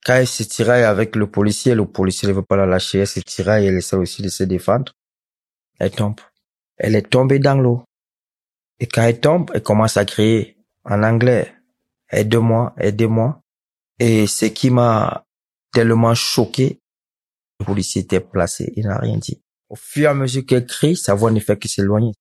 Quand 0.05 0.13
elle 0.13 0.27
se 0.27 0.43
tiraille 0.43 0.83
avec 0.83 1.15
le 1.15 1.29
policier, 1.29 1.73
le 1.73 1.85
policier 1.85 2.27
ne 2.27 2.33
veut 2.33 2.43
pas 2.43 2.55
la 2.55 2.67
lâcher, 2.67 2.99
elle 2.99 3.07
se 3.07 3.19
tiraille, 3.19 3.65
elle 3.65 3.77
essaie 3.77 3.95
aussi 3.95 4.21
de 4.21 4.29
se 4.29 4.43
défendre. 4.43 4.93
Elle 5.79 5.91
tombe. 5.91 6.21
Elle 6.77 6.95
est 6.95 7.09
tombée 7.09 7.39
dans 7.39 7.55
l'eau. 7.55 7.83
Et 8.79 8.85
quand 8.85 9.01
elle 9.01 9.19
tombe, 9.19 9.49
elle 9.53 9.63
commence 9.63 9.97
à 9.97 10.05
crier 10.05 10.57
en 10.83 11.01
anglais, 11.01 11.53
aide-moi, 12.11 12.75
aidez-moi. 12.77 13.41
Et 13.99 14.27
ce 14.27 14.45
qui 14.45 14.69
m'a 14.69 15.24
tellement 15.75 16.15
choqué, 16.15 16.79
le 17.59 17.65
policier 17.65 18.03
était 18.03 18.21
placé, 18.21 18.71
il 18.77 18.85
n'a 18.85 18.97
rien 18.97 19.17
dit. 19.17 19.41
Au 19.69 19.75
fur 19.75 20.03
et 20.03 20.07
à 20.07 20.13
mesure 20.13 20.45
qu'elle 20.45 20.65
crie, 20.65 20.95
sa 20.95 21.13
voix 21.13 21.31
ne 21.31 21.39
fait 21.41 21.57
que 21.57 21.67
s'éloigner. 21.67 22.13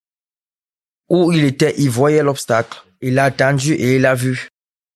Où 1.09 1.31
il 1.31 1.45
était, 1.45 1.75
il 1.79 1.89
voyait 1.89 2.23
l'obstacle. 2.23 2.83
Il 3.01 3.19
a 3.19 3.25
attendu 3.25 3.75
et 3.75 3.97
il 3.97 4.07
a 4.07 4.15
vu. 4.15 4.49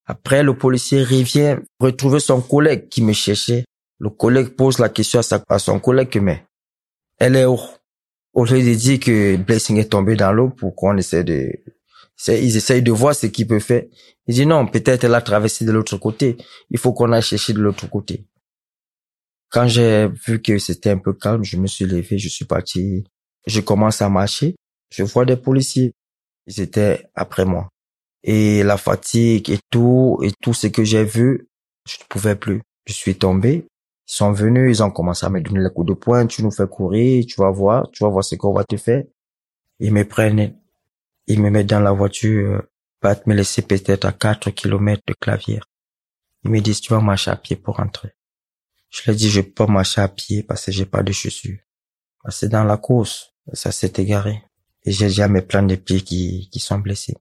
Après, 0.06 0.42
le 0.42 0.56
policier 0.56 1.04
revient 1.04 1.58
retrouver 1.78 2.18
son 2.18 2.40
collègue 2.40 2.88
qui 2.88 3.02
me 3.02 3.12
cherchait. 3.12 3.64
Le 4.00 4.10
collègue 4.10 4.48
pose 4.48 4.78
la 4.78 4.88
question 4.88 5.20
à, 5.48 5.58
son 5.58 5.78
collègue, 5.78 6.18
mais 6.20 6.44
elle 7.18 7.36
est 7.36 7.44
où? 7.44 7.60
Au 8.32 8.44
lieu 8.44 8.62
de 8.62 8.74
dire 8.74 8.98
que 8.98 9.36
Blessing 9.36 9.76
est 9.76 9.90
tombé 9.90 10.16
dans 10.16 10.32
l'eau 10.32 10.48
pour 10.48 10.74
qu'on 10.74 10.96
essaie 10.96 11.24
de, 11.24 11.52
ils 12.26 12.56
essayent 12.56 12.82
de 12.82 12.92
voir 12.92 13.14
ce 13.14 13.26
qu'il 13.26 13.46
peut 13.46 13.60
faire. 13.60 13.84
Il 14.26 14.34
dit 14.34 14.46
non, 14.46 14.66
peut-être 14.66 15.04
elle 15.04 15.14
a 15.14 15.20
traversé 15.20 15.64
de 15.64 15.72
l'autre 15.72 15.96
côté. 15.96 16.36
Il 16.70 16.78
faut 16.78 16.92
qu'on 16.92 17.12
aille 17.12 17.22
chercher 17.22 17.52
de 17.52 17.60
l'autre 17.60 17.88
côté. 17.88 18.24
Quand 19.50 19.66
j'ai 19.66 20.08
vu 20.26 20.42
que 20.42 20.58
c'était 20.58 20.90
un 20.90 20.98
peu 20.98 21.14
calme, 21.14 21.42
je 21.42 21.56
me 21.56 21.66
suis 21.66 21.86
levé, 21.86 22.18
je 22.18 22.28
suis 22.28 22.44
parti. 22.44 23.04
Je 23.46 23.60
commence 23.60 24.02
à 24.02 24.08
marcher. 24.08 24.56
Je 24.90 25.02
vois 25.02 25.24
des 25.24 25.36
policiers. 25.36 25.94
Ils 26.46 26.60
étaient 26.60 27.06
après 27.14 27.44
moi. 27.44 27.68
Et 28.22 28.62
la 28.62 28.76
fatigue 28.76 29.50
et 29.50 29.58
tout, 29.70 30.18
et 30.22 30.32
tout 30.42 30.52
ce 30.52 30.66
que 30.66 30.84
j'ai 30.84 31.04
vu, 31.04 31.48
je 31.88 31.96
ne 32.00 32.04
pouvais 32.08 32.36
plus. 32.36 32.62
Je 32.86 32.92
suis 32.92 33.16
tombé. 33.16 33.66
Ils 34.08 34.12
sont 34.12 34.32
venus, 34.32 34.78
ils 34.78 34.82
ont 34.82 34.90
commencé 34.90 35.24
à 35.24 35.30
me 35.30 35.40
donner 35.40 35.60
le 35.60 35.70
coup 35.70 35.84
de 35.84 35.94
poing. 35.94 36.26
Tu 36.26 36.42
nous 36.42 36.50
fais 36.50 36.66
courir, 36.66 37.24
tu 37.26 37.40
vas 37.40 37.50
voir, 37.50 37.90
tu 37.90 38.04
vas 38.04 38.10
voir 38.10 38.24
ce 38.24 38.34
qu'on 38.34 38.52
va 38.52 38.64
te 38.64 38.76
faire. 38.76 39.04
Ils 39.78 39.92
me 39.92 40.06
prennent, 40.06 40.58
ils 41.26 41.40
me 41.40 41.50
mettent 41.50 41.68
dans 41.68 41.80
la 41.80 41.92
voiture, 41.92 42.64
pas 43.00 43.16
me 43.26 43.34
laisser 43.34 43.62
peut-être 43.62 44.04
à 44.04 44.12
4 44.12 44.50
kilomètres 44.50 45.02
de 45.06 45.14
clavier. 45.14 45.60
Ils 46.44 46.50
me 46.50 46.60
disent, 46.60 46.80
tu 46.80 46.92
vas 46.92 47.00
marcher 47.00 47.30
à 47.30 47.36
pied 47.36 47.56
pour 47.56 47.76
rentrer. 47.76 48.12
Je 48.90 49.02
leur 49.06 49.16
dis, 49.16 49.28
je 49.28 49.40
peux 49.40 49.52
pas 49.52 49.66
marcher 49.66 50.00
à 50.00 50.08
pied 50.08 50.42
parce 50.42 50.66
que 50.66 50.72
j'ai 50.72 50.86
pas 50.86 51.02
de 51.02 51.12
chaussures. 51.12 51.58
C'est 52.30 52.48
dans 52.48 52.64
la 52.64 52.76
course, 52.76 53.34
ça 53.52 53.72
s'est 53.72 53.92
égaré. 53.96 54.42
Et 54.84 54.92
j'ai 54.92 55.06
déjà 55.06 55.28
mes 55.28 55.42
plans 55.42 55.62
de 55.62 55.76
pieds 55.76 56.00
qui, 56.00 56.48
qui 56.50 56.60
sont 56.60 56.78
blessés. 56.78 57.16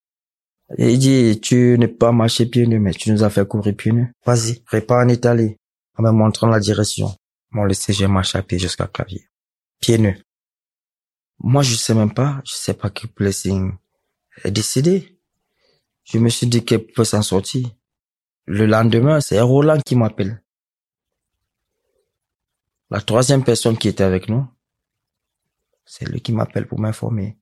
Et 0.78 0.94
il 0.94 1.00
dit, 1.00 1.40
tu 1.42 1.78
n'es 1.78 1.88
pas 1.88 2.12
marché 2.12 2.46
pieds 2.46 2.68
nus, 2.68 2.80
mais 2.80 2.94
tu 2.94 3.12
nous 3.12 3.24
as 3.24 3.30
fait 3.30 3.48
courir 3.48 3.76
pieds 3.76 3.92
nus. 3.92 4.12
Vas-y, 4.26 4.60
prépare 4.62 5.06
en 5.06 5.10
Italie 5.10 5.56
en 5.96 6.04
me 6.04 6.12
montrant 6.12 6.48
la 6.48 6.60
direction. 6.60 7.16
M'ont 7.52 7.66
laissé, 7.66 7.94
j'ai 7.94 8.08
marché 8.08 8.38
à 8.38 8.44
pied 8.44 8.60
jusqu'à 8.60 8.88
clavier. 8.88 9.28
Pieds 9.80 9.98
nus. 9.98 10.22
Moi, 11.40 11.62
je 11.62 11.76
sais 11.76 11.94
même 11.94 12.14
pas, 12.14 12.42
je 12.46 12.54
sais 12.54 12.74
pas 12.74 12.90
que 12.90 13.08
Blessing 13.08 13.74
est 14.44 14.52
décédé. 14.52 15.20
Je 16.04 16.18
me 16.20 16.30
suis 16.30 16.48
dit 16.48 16.64
qu'elle 16.66 16.86
peut 16.86 17.04
s'en 17.04 17.22
sortir. 17.22 17.70
Le 18.46 18.66
lendemain, 18.66 19.22
c'est 19.22 19.40
Roland 19.40 19.80
qui 19.86 19.96
m'appelle. 19.96 20.42
La 22.90 23.02
troisième 23.02 23.44
personne 23.44 23.78
qui 23.78 23.90
était 23.90 24.04
avec 24.04 24.30
nous, 24.30 24.48
c'est 25.84 26.06
lui 26.06 26.22
qui 26.22 26.32
m'appelle 26.32 26.68
pour 26.68 26.80
m'informer 26.80 27.38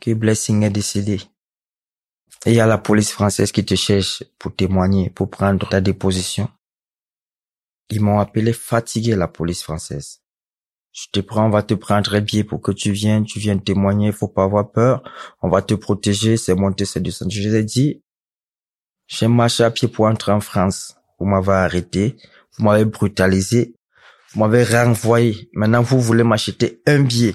que 0.00 0.14
Blessing 0.14 0.62
est 0.62 0.70
décédé. 0.70 1.20
Et 2.46 2.50
il 2.50 2.54
y 2.54 2.60
a 2.60 2.66
la 2.66 2.78
police 2.78 3.12
française 3.12 3.52
qui 3.52 3.64
te 3.64 3.74
cherche 3.74 4.24
pour 4.38 4.54
témoigner, 4.54 5.10
pour 5.10 5.30
prendre 5.30 5.68
ta 5.68 5.80
déposition. 5.80 6.48
Ils 7.90 8.00
m'ont 8.00 8.18
appelé 8.18 8.54
fatigué, 8.54 9.14
la 9.14 9.28
police 9.28 9.62
française. 9.62 10.22
Je 10.92 11.06
te 11.12 11.20
prends, 11.20 11.46
on 11.46 11.50
va 11.50 11.62
te 11.62 11.74
prendre 11.74 12.14
un 12.14 12.20
billet 12.20 12.44
pour 12.44 12.62
que 12.62 12.72
tu 12.72 12.92
viennes, 12.92 13.24
tu 13.24 13.38
viennes 13.38 13.62
témoigner, 13.62 14.10
faut 14.10 14.28
pas 14.28 14.44
avoir 14.44 14.70
peur, 14.70 15.02
on 15.42 15.50
va 15.50 15.60
te 15.60 15.74
protéger, 15.74 16.36
c'est 16.36 16.54
monter, 16.54 16.86
c'est 16.86 17.00
descendre. 17.00 17.30
Je 17.30 17.42
les 17.42 17.56
ai 17.56 17.64
dit, 17.64 18.02
j'ai 19.06 19.28
marché 19.28 19.64
à 19.64 19.70
pied 19.70 19.88
pour 19.88 20.06
entrer 20.06 20.32
en 20.32 20.40
France. 20.40 20.96
Vous 21.18 21.26
m'avez 21.26 21.52
arrêté, 21.52 22.16
vous 22.56 22.64
m'avez 22.64 22.84
brutalisé, 22.84 23.74
vous 24.34 24.40
m'avez 24.40 24.64
renvoyé. 24.64 25.48
Maintenant, 25.52 25.82
vous 25.82 26.00
voulez 26.00 26.24
m'acheter 26.24 26.82
un 26.86 27.02
billet. 27.02 27.34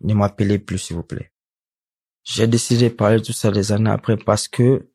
Ne 0.00 0.14
m'appelez 0.14 0.58
plus, 0.58 0.78
s'il 0.78 0.96
vous 0.96 1.02
plaît. 1.02 1.30
J'ai 2.24 2.46
décidé 2.46 2.88
de 2.88 2.94
parler 2.94 3.18
de 3.18 3.24
tout 3.24 3.32
ça 3.32 3.50
des 3.50 3.72
années 3.72 3.90
après 3.90 4.16
parce 4.16 4.48
que 4.48 4.90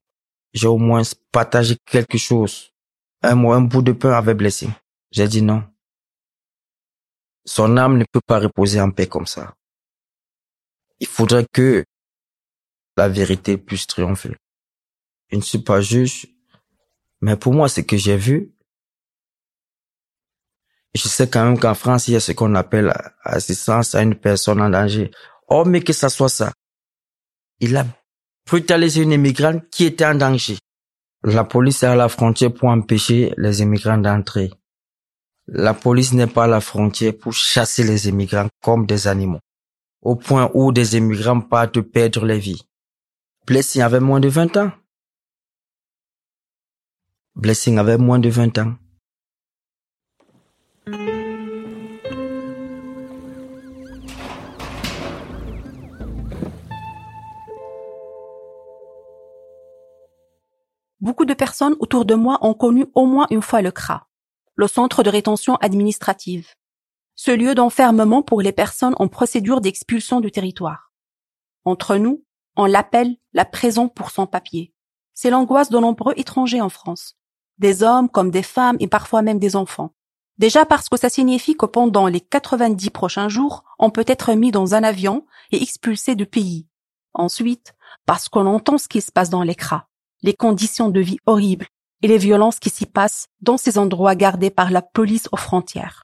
j'ai 0.53 0.67
au 0.67 0.77
moins 0.77 1.03
partagé 1.31 1.75
quelque 1.85 2.17
chose. 2.17 2.71
Un, 3.21 3.37
un 3.45 3.61
bout 3.61 3.81
de 3.81 3.91
pain 3.91 4.11
avait 4.11 4.33
blessé. 4.33 4.69
J'ai 5.11 5.27
dit 5.27 5.41
non. 5.41 5.63
Son 7.45 7.77
âme 7.77 7.97
ne 7.97 8.05
peut 8.11 8.21
pas 8.25 8.39
reposer 8.39 8.81
en 8.81 8.89
paix 8.91 9.07
comme 9.07 9.27
ça. 9.27 9.55
Il 10.99 11.07
faudrait 11.07 11.45
que 11.51 11.83
la 12.97 13.09
vérité 13.09 13.57
puisse 13.57 13.85
triompher. 13.85 14.35
Je 15.29 15.37
ne 15.37 15.41
suis 15.41 15.59
pas 15.59 15.81
juge, 15.81 16.27
mais 17.21 17.35
pour 17.35 17.53
moi, 17.53 17.67
ce 17.67 17.81
que 17.81 17.97
j'ai 17.97 18.17
vu, 18.17 18.54
je 20.95 21.07
sais 21.07 21.29
quand 21.29 21.45
même 21.45 21.59
qu'en 21.59 21.73
France, 21.73 22.07
il 22.07 22.13
y 22.13 22.15
a 22.15 22.19
ce 22.19 22.31
qu'on 22.31 22.55
appelle 22.55 22.93
assistance 23.23 23.95
à 23.95 24.01
une 24.01 24.15
personne 24.15 24.61
en 24.61 24.69
danger. 24.69 25.11
Oh, 25.47 25.63
mais 25.65 25.81
que 25.81 25.93
ça 25.93 26.09
soit 26.09 26.29
ça. 26.29 26.53
Il 27.59 27.75
a 27.77 27.85
brutalisé 28.47 29.01
une 29.01 29.11
immigrante 29.11 29.63
qui 29.69 29.85
était 29.85 30.05
en 30.05 30.15
danger. 30.15 30.57
La 31.23 31.43
police 31.43 31.83
est 31.83 31.87
à 31.87 31.95
la 31.95 32.07
frontière 32.07 32.53
pour 32.53 32.69
empêcher 32.69 33.33
les 33.37 33.61
immigrants 33.61 33.97
d'entrer. 33.97 34.51
La 35.47 35.73
police 35.73 36.13
n'est 36.13 36.27
pas 36.27 36.45
à 36.45 36.47
la 36.47 36.61
frontière 36.61 37.17
pour 37.17 37.33
chasser 37.33 37.83
les 37.83 38.07
immigrants 38.07 38.47
comme 38.63 38.85
des 38.85 39.07
animaux, 39.07 39.39
au 40.01 40.15
point 40.15 40.49
où 40.53 40.71
des 40.71 40.97
immigrants 40.97 41.41
partent 41.41 41.81
perdre 41.81 42.25
les 42.25 42.39
vies. 42.39 42.63
Blessing 43.45 43.81
avait 43.81 43.99
moins 43.99 44.19
de 44.19 44.27
20 44.27 44.57
ans. 44.57 44.71
Blessing 47.35 47.77
avait 47.77 47.97
moins 47.97 48.19
de 48.19 48.29
20 48.29 48.57
ans. 48.59 48.75
Beaucoup 61.05 61.25
de 61.25 61.35
personnes 61.35 61.75
autour 61.79 62.03
de 62.03 62.15
moi 62.15 62.39
ont 62.41 62.55
connu 62.55 62.87
au 62.95 63.05
moins 63.05 63.27
une 63.29 63.43
fois 63.43 63.61
le 63.61 63.71
CRA 63.71 64.07
le 64.55 64.67
centre 64.67 65.03
de 65.03 65.09
rétention 65.09 65.55
administrative, 65.57 66.47
ce 67.15 67.29
lieu 67.29 67.53
d'enfermement 67.55 68.23
pour 68.23 68.41
les 68.41 68.51
personnes 68.51 68.95
en 68.97 69.07
procédure 69.07 69.61
d'expulsion 69.61 70.19
du 70.19 70.31
territoire. 70.31 70.91
Entre 71.65 71.97
nous, 71.97 72.23
on 72.55 72.65
l'appelle 72.65 73.17
la 73.33 73.45
prison 73.45 73.87
pour 73.87 74.09
sans 74.09 74.25
papier. 74.27 74.73
C'est 75.13 75.29
l'angoisse 75.29 75.69
de 75.69 75.77
nombreux 75.77 76.13
étrangers 76.17 76.61
en 76.61 76.69
France, 76.69 77.17
des 77.57 77.83
hommes 77.83 78.09
comme 78.09 78.31
des 78.31 78.43
femmes 78.43 78.77
et 78.79 78.87
parfois 78.87 79.21
même 79.21 79.39
des 79.39 79.55
enfants. 79.55 79.93
Déjà 80.39 80.65
parce 80.65 80.89
que 80.89 80.97
ça 80.97 81.09
signifie 81.09 81.55
que 81.55 81.65
pendant 81.65 82.07
les 82.07 82.21
90 82.21 82.89
prochains 82.89 83.29
jours, 83.29 83.63
on 83.77 83.91
peut 83.91 84.05
être 84.07 84.33
mis 84.33 84.51
dans 84.51 84.73
un 84.73 84.83
avion 84.83 85.25
et 85.51 85.61
expulsé 85.61 86.15
du 86.15 86.25
pays. 86.25 86.67
Ensuite, 87.13 87.75
parce 88.05 88.27
qu'on 88.27 88.45
entend 88.47 88.77
ce 88.77 88.87
qui 88.87 89.01
se 89.01 89.11
passe 89.11 89.29
dans 89.29 89.43
l'écran, 89.43 89.81
les 90.21 90.33
conditions 90.33 90.89
de 90.89 90.99
vie 90.99 91.19
horribles, 91.25 91.67
et 92.01 92.07
les 92.07 92.17
violences 92.17 92.59
qui 92.59 92.69
s'y 92.69 92.85
passent 92.85 93.27
dans 93.41 93.57
ces 93.57 93.77
endroits 93.77 94.15
gardés 94.15 94.51
par 94.51 94.71
la 94.71 94.81
police 94.81 95.27
aux 95.31 95.37
frontières. 95.37 96.03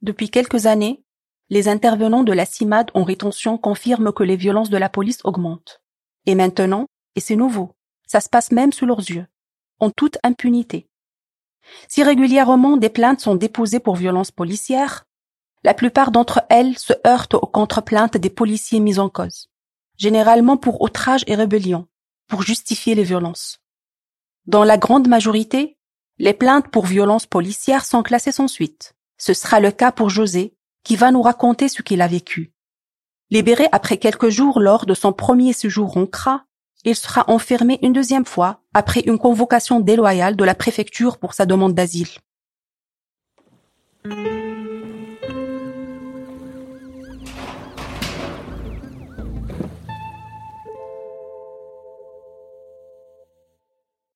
Depuis 0.00 0.30
quelques 0.30 0.66
années, 0.66 1.02
les 1.50 1.68
intervenants 1.68 2.22
de 2.22 2.32
la 2.32 2.46
CIMAD 2.46 2.90
en 2.94 3.04
rétention 3.04 3.58
confirment 3.58 4.12
que 4.12 4.22
les 4.22 4.36
violences 4.36 4.70
de 4.70 4.76
la 4.76 4.88
police 4.88 5.20
augmentent. 5.24 5.82
Et 6.26 6.34
maintenant, 6.34 6.86
et 7.16 7.20
c'est 7.20 7.36
nouveau, 7.36 7.74
ça 8.06 8.20
se 8.20 8.28
passe 8.28 8.52
même 8.52 8.72
sous 8.72 8.86
leurs 8.86 9.00
yeux, 9.00 9.26
en 9.80 9.90
toute 9.90 10.18
impunité. 10.22 10.88
Si 11.88 12.02
régulièrement 12.02 12.76
des 12.76 12.88
plaintes 12.88 13.20
sont 13.20 13.34
déposées 13.34 13.80
pour 13.80 13.96
violences 13.96 14.30
policières, 14.30 15.04
la 15.64 15.74
plupart 15.74 16.10
d'entre 16.10 16.42
elles 16.48 16.78
se 16.78 16.92
heurtent 17.06 17.34
aux 17.34 17.46
contre-plaintes 17.46 18.16
des 18.16 18.30
policiers 18.30 18.80
mis 18.80 18.98
en 18.98 19.08
cause, 19.08 19.48
généralement 19.96 20.56
pour 20.56 20.82
outrage 20.82 21.24
et 21.26 21.34
rébellion, 21.34 21.86
pour 22.32 22.40
justifier 22.40 22.94
les 22.94 23.02
violences. 23.02 23.60
Dans 24.46 24.64
la 24.64 24.78
grande 24.78 25.06
majorité, 25.06 25.76
les 26.16 26.32
plaintes 26.32 26.68
pour 26.68 26.86
violences 26.86 27.26
policières 27.26 27.84
sont 27.84 28.02
classées 28.02 28.32
sans 28.32 28.48
suite. 28.48 28.94
Ce 29.18 29.34
sera 29.34 29.60
le 29.60 29.70
cas 29.70 29.92
pour 29.92 30.08
José, 30.08 30.56
qui 30.82 30.96
va 30.96 31.10
nous 31.10 31.20
raconter 31.20 31.68
ce 31.68 31.82
qu'il 31.82 32.00
a 32.00 32.08
vécu. 32.08 32.54
Libéré 33.30 33.68
après 33.70 33.98
quelques 33.98 34.30
jours 34.30 34.60
lors 34.60 34.86
de 34.86 34.94
son 34.94 35.12
premier 35.12 35.52
séjour 35.52 35.94
en 35.98 36.06
CRA, 36.06 36.46
il 36.84 36.96
sera 36.96 37.28
enfermé 37.28 37.78
une 37.82 37.92
deuxième 37.92 38.24
fois 38.24 38.62
après 38.72 39.00
une 39.00 39.18
convocation 39.18 39.80
déloyale 39.80 40.34
de 40.34 40.44
la 40.44 40.54
préfecture 40.54 41.18
pour 41.18 41.34
sa 41.34 41.44
demande 41.44 41.74
d'asile. 41.74 42.08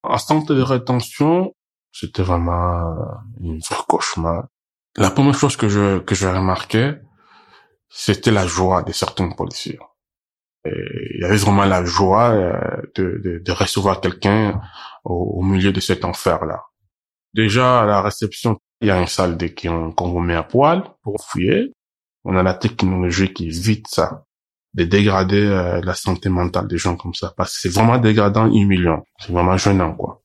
En 0.08 0.18
centre 0.18 0.54
de 0.54 0.62
rétention, 0.62 1.52
c'était 1.92 2.22
vraiment 2.22 2.94
une 3.40 3.60
cauchemar. 3.88 4.46
La 4.96 5.10
première 5.10 5.34
chose 5.34 5.56
que 5.56 5.68
je 5.68 5.98
que 5.98 6.14
je 6.14 6.26
remarquais, 6.26 7.00
c'était 7.88 8.30
la 8.30 8.46
joie 8.46 8.82
de 8.82 8.92
certains 8.92 9.30
policiers. 9.30 9.78
il 10.64 11.20
y 11.20 11.24
avait 11.24 11.36
vraiment 11.36 11.64
la 11.64 11.84
joie 11.84 12.30
euh, 12.30 12.82
de, 12.96 13.20
de, 13.24 13.38
de 13.38 13.52
recevoir 13.52 14.00
quelqu'un 14.00 14.60
au, 15.04 15.42
milieu 15.42 15.72
de 15.72 15.80
cet 15.80 16.04
enfer-là. 16.04 16.64
Déjà, 17.34 17.82
à 17.82 17.86
la 17.86 18.02
réception, 18.02 18.58
il 18.80 18.88
y 18.88 18.90
a 18.90 19.00
une 19.00 19.06
salle 19.06 19.36
qu'on 19.96 20.08
vous 20.10 20.20
met 20.20 20.34
à 20.34 20.42
poil 20.42 20.82
pour 21.02 21.14
fouiller. 21.24 21.72
On 22.24 22.36
a 22.36 22.42
la 22.42 22.54
technologie 22.54 23.32
qui 23.32 23.46
évite 23.46 23.86
ça 23.88 24.24
de 24.76 24.84
dégrader 24.84 25.44
euh, 25.44 25.80
la 25.82 25.94
santé 25.94 26.28
mentale 26.28 26.68
des 26.68 26.78
gens 26.78 26.96
comme 26.96 27.14
ça 27.14 27.32
parce 27.36 27.54
que 27.54 27.60
c'est 27.62 27.74
vraiment 27.74 27.98
dégradant 27.98 28.46
humiliant 28.52 29.02
c'est 29.18 29.32
vraiment 29.32 29.56
gênant 29.56 29.94
quoi 29.94 30.22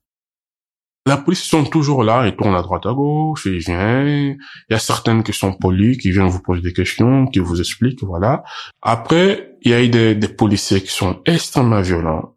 La 1.07 1.17
police 1.17 1.43
sont 1.43 1.63
toujours 1.63 2.03
là, 2.03 2.27
ils 2.27 2.35
tournent 2.35 2.55
à 2.55 2.61
droite 2.61 2.85
à 2.85 2.93
gauche, 2.93 3.47
ils 3.47 3.57
viennent. 3.57 4.37
Il 4.69 4.73
y 4.73 4.75
a 4.75 4.79
certaines 4.79 5.23
qui 5.23 5.33
sont 5.33 5.53
polies, 5.63 5.97
qui 5.97 6.11
viennent 6.11 6.27
vous 6.27 6.43
poser 6.43 6.61
des 6.61 6.73
questions, 6.73 7.25
qui 7.25 7.39
vous 7.39 7.59
expliquent, 7.59 8.03
voilà. 8.03 8.43
Après, 8.83 9.55
il 9.63 9.71
y 9.71 9.73
a 9.73 9.81
eu 9.83 9.89
des, 9.89 10.13
des 10.13 10.27
policiers 10.27 10.81
qui 10.81 10.93
sont 11.01 11.21
extrêmement 11.25 11.81
violents 11.81 12.35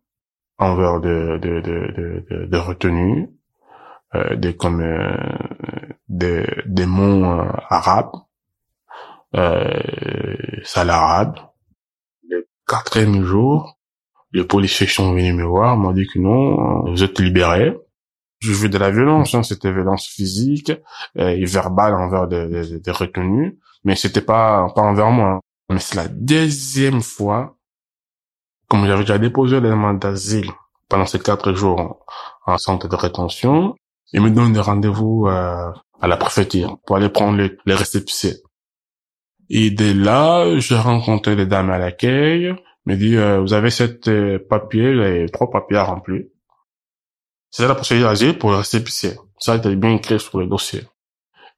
envers 0.58 1.00
des 1.00 1.08
de, 1.08 1.60
de, 1.60 2.24
de, 2.30 2.46
de, 2.46 2.56
retenues, 2.56 3.28
euh, 4.14 4.36
des 4.36 4.56
comme 4.56 4.80
euh, 4.80 5.16
des, 6.08 6.46
des 6.66 6.86
mots 6.86 7.24
euh, 7.24 7.52
arabes, 7.68 8.12
euh, 9.34 9.80
quatrième 12.66 13.24
jour, 13.24 13.78
les 14.32 14.44
policiers 14.44 14.86
sont 14.86 15.12
venus 15.12 15.34
me 15.34 15.44
voir, 15.44 15.76
m'ont 15.76 15.92
dit 15.92 16.06
que 16.06 16.18
non, 16.18 16.90
vous 16.90 17.02
êtes 17.02 17.18
libérés. 17.20 17.76
Je 18.40 18.52
vu 18.52 18.68
de 18.68 18.78
la 18.78 18.90
violence, 18.90 19.34
hein, 19.34 19.42
c'était 19.42 19.72
violence 19.72 20.06
physique 20.06 20.72
euh, 21.18 21.28
et 21.28 21.44
verbale 21.44 21.94
envers 21.94 22.26
des, 22.26 22.46
des, 22.48 22.80
des 22.80 22.90
retenus, 22.90 23.54
mais 23.84 23.96
c'était 23.96 24.20
pas 24.20 24.68
pas 24.74 24.82
envers 24.82 25.10
moi. 25.10 25.40
Mais 25.70 25.78
c'est 25.78 25.94
la 25.94 26.08
deuxième 26.08 27.00
fois, 27.00 27.56
comme 28.68 28.86
j'avais 28.86 29.02
déjà 29.02 29.18
déposé 29.18 29.60
l'élément 29.60 29.94
d'asile 29.94 30.50
pendant 30.88 31.06
ces 31.06 31.20
quatre 31.20 31.54
jours 31.54 32.04
en, 32.46 32.58
centre 32.58 32.88
de 32.88 32.96
rétention, 32.96 33.74
ils 34.12 34.20
me 34.20 34.30
donnent 34.30 34.52
des 34.52 34.60
rendez-vous 34.60 35.26
euh, 35.26 35.70
à 36.00 36.06
la 36.06 36.16
préfecture 36.16 36.78
pour 36.86 36.96
aller 36.96 37.08
prendre 37.08 37.38
les, 37.38 37.56
les 37.64 37.74
récépissés. 37.74 38.42
Et 39.50 39.70
dès 39.70 39.94
là, 39.94 40.58
j'ai 40.58 40.76
rencontré 40.76 41.36
les 41.36 41.46
dames 41.46 41.70
à 41.70 41.78
l'accueil, 41.78 42.54
me 42.86 42.96
dit 42.96 43.16
euh, 43.16 43.40
vous 43.40 43.52
avez 43.52 43.70
sept 43.70 44.08
euh, 44.08 44.38
papiers, 44.38 45.24
et 45.24 45.28
trois 45.28 45.50
papiers 45.50 45.76
à 45.76 45.84
remplir. 45.84 46.22
C'est 47.50 47.68
la 47.68 47.74
procédure 47.74 48.08
d'asile 48.08 48.38
pour 48.38 48.50
le 48.50 48.56
récépissé. 48.56 49.16
Ça 49.38 49.52
a 49.52 49.56
été 49.56 49.74
bien 49.76 49.94
écrit 49.94 50.18
sur 50.18 50.40
le 50.40 50.46
dossier. 50.46 50.82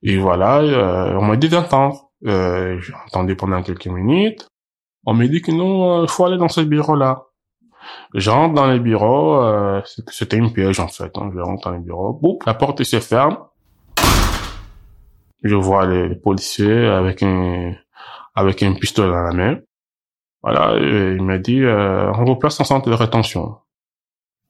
Et 0.02 0.18
voilà, 0.18 0.58
euh, 0.60 1.16
on 1.18 1.22
m'a 1.22 1.36
dit 1.36 1.48
d'attendre. 1.48 2.10
Euh, 2.26 2.78
j'ai 2.80 2.92
entendu 3.06 3.36
pendant 3.36 3.62
quelques 3.62 3.86
minutes. 3.86 4.48
On 5.04 5.14
m'a 5.14 5.26
dit 5.26 5.40
que 5.40 5.52
non, 5.52 6.02
il 6.02 6.08
faut 6.08 6.24
aller 6.26 6.36
dans 6.36 6.48
ce 6.48 6.60
bureau-là. 6.60 7.26
Je 8.14 8.30
rentre 8.30 8.54
dans 8.54 8.66
le 8.66 8.78
bureau, 8.78 9.40
euh, 9.42 9.80
c'était 10.08 10.36
une 10.36 10.52
piège 10.52 10.80
en 10.80 10.88
fait. 10.88 11.16
Hein. 11.16 11.30
Je 11.32 11.40
rentre 11.40 11.68
dans 11.68 11.74
le 11.74 11.80
bureau, 11.80 12.12
boum, 12.12 12.38
la 12.44 12.54
porte 12.54 12.82
se 12.82 13.00
ferme. 13.00 13.38
Je 15.42 15.54
vois 15.54 15.86
les, 15.86 16.08
les 16.08 16.16
policiers 16.16 16.86
avec 16.86 17.22
un 17.22 17.74
avec 18.34 18.62
un 18.62 18.74
pistolet 18.74 19.10
dans 19.10 19.22
la 19.22 19.32
main. 19.32 19.60
Voilà, 20.42 20.78
il 20.78 21.22
m'a 21.22 21.38
dit, 21.38 21.60
euh, 21.62 22.12
on 22.12 22.24
vous 22.24 22.36
place 22.36 22.60
en 22.60 22.64
centre 22.64 22.88
de 22.88 22.94
rétention. 22.94 23.58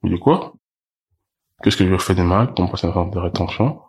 Il 0.02 0.12
dit 0.12 0.19
quoi? 0.19 0.52
Qu'est-ce 1.62 1.76
que 1.76 1.88
je 1.88 1.97
fais 1.97 2.14
de 2.14 2.23
mal 2.23 2.52
pour 2.52 2.64
me 2.64 2.71
passer 2.71 2.87
en 2.87 2.93
centre 2.93 3.11
de 3.12 3.19
rétention? 3.19 3.81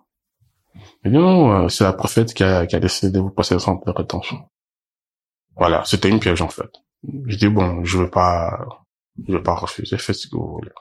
Il 1.03 1.11
dit 1.11 1.17
non, 1.17 1.65
euh, 1.65 1.67
c'est 1.69 1.83
la 1.83 1.93
prophète 1.93 2.33
qui 2.33 2.43
a, 2.43 2.65
qui 2.65 2.75
a 2.75 2.79
décidé 2.79 3.11
de 3.11 3.19
vous 3.19 3.29
passer 3.31 3.55
en 3.55 3.59
centre 3.59 3.85
de 3.85 3.91
rétention. 3.91 4.49
Voilà, 5.55 5.83
c'était 5.85 6.09
une 6.09 6.19
piège 6.19 6.41
en 6.41 6.49
fait. 6.49 6.69
Je 7.25 7.35
dis 7.35 7.49
bon, 7.49 7.83
je 7.83 7.97
veux 7.97 8.09
pas, 8.09 8.65
je 9.27 9.33
veux 9.33 9.43
pas 9.43 9.55
refuser, 9.55 9.97
faites 9.97 10.15
ce 10.15 10.27
que 10.27 10.35
vous 10.35 10.47
voulez. 10.47 10.71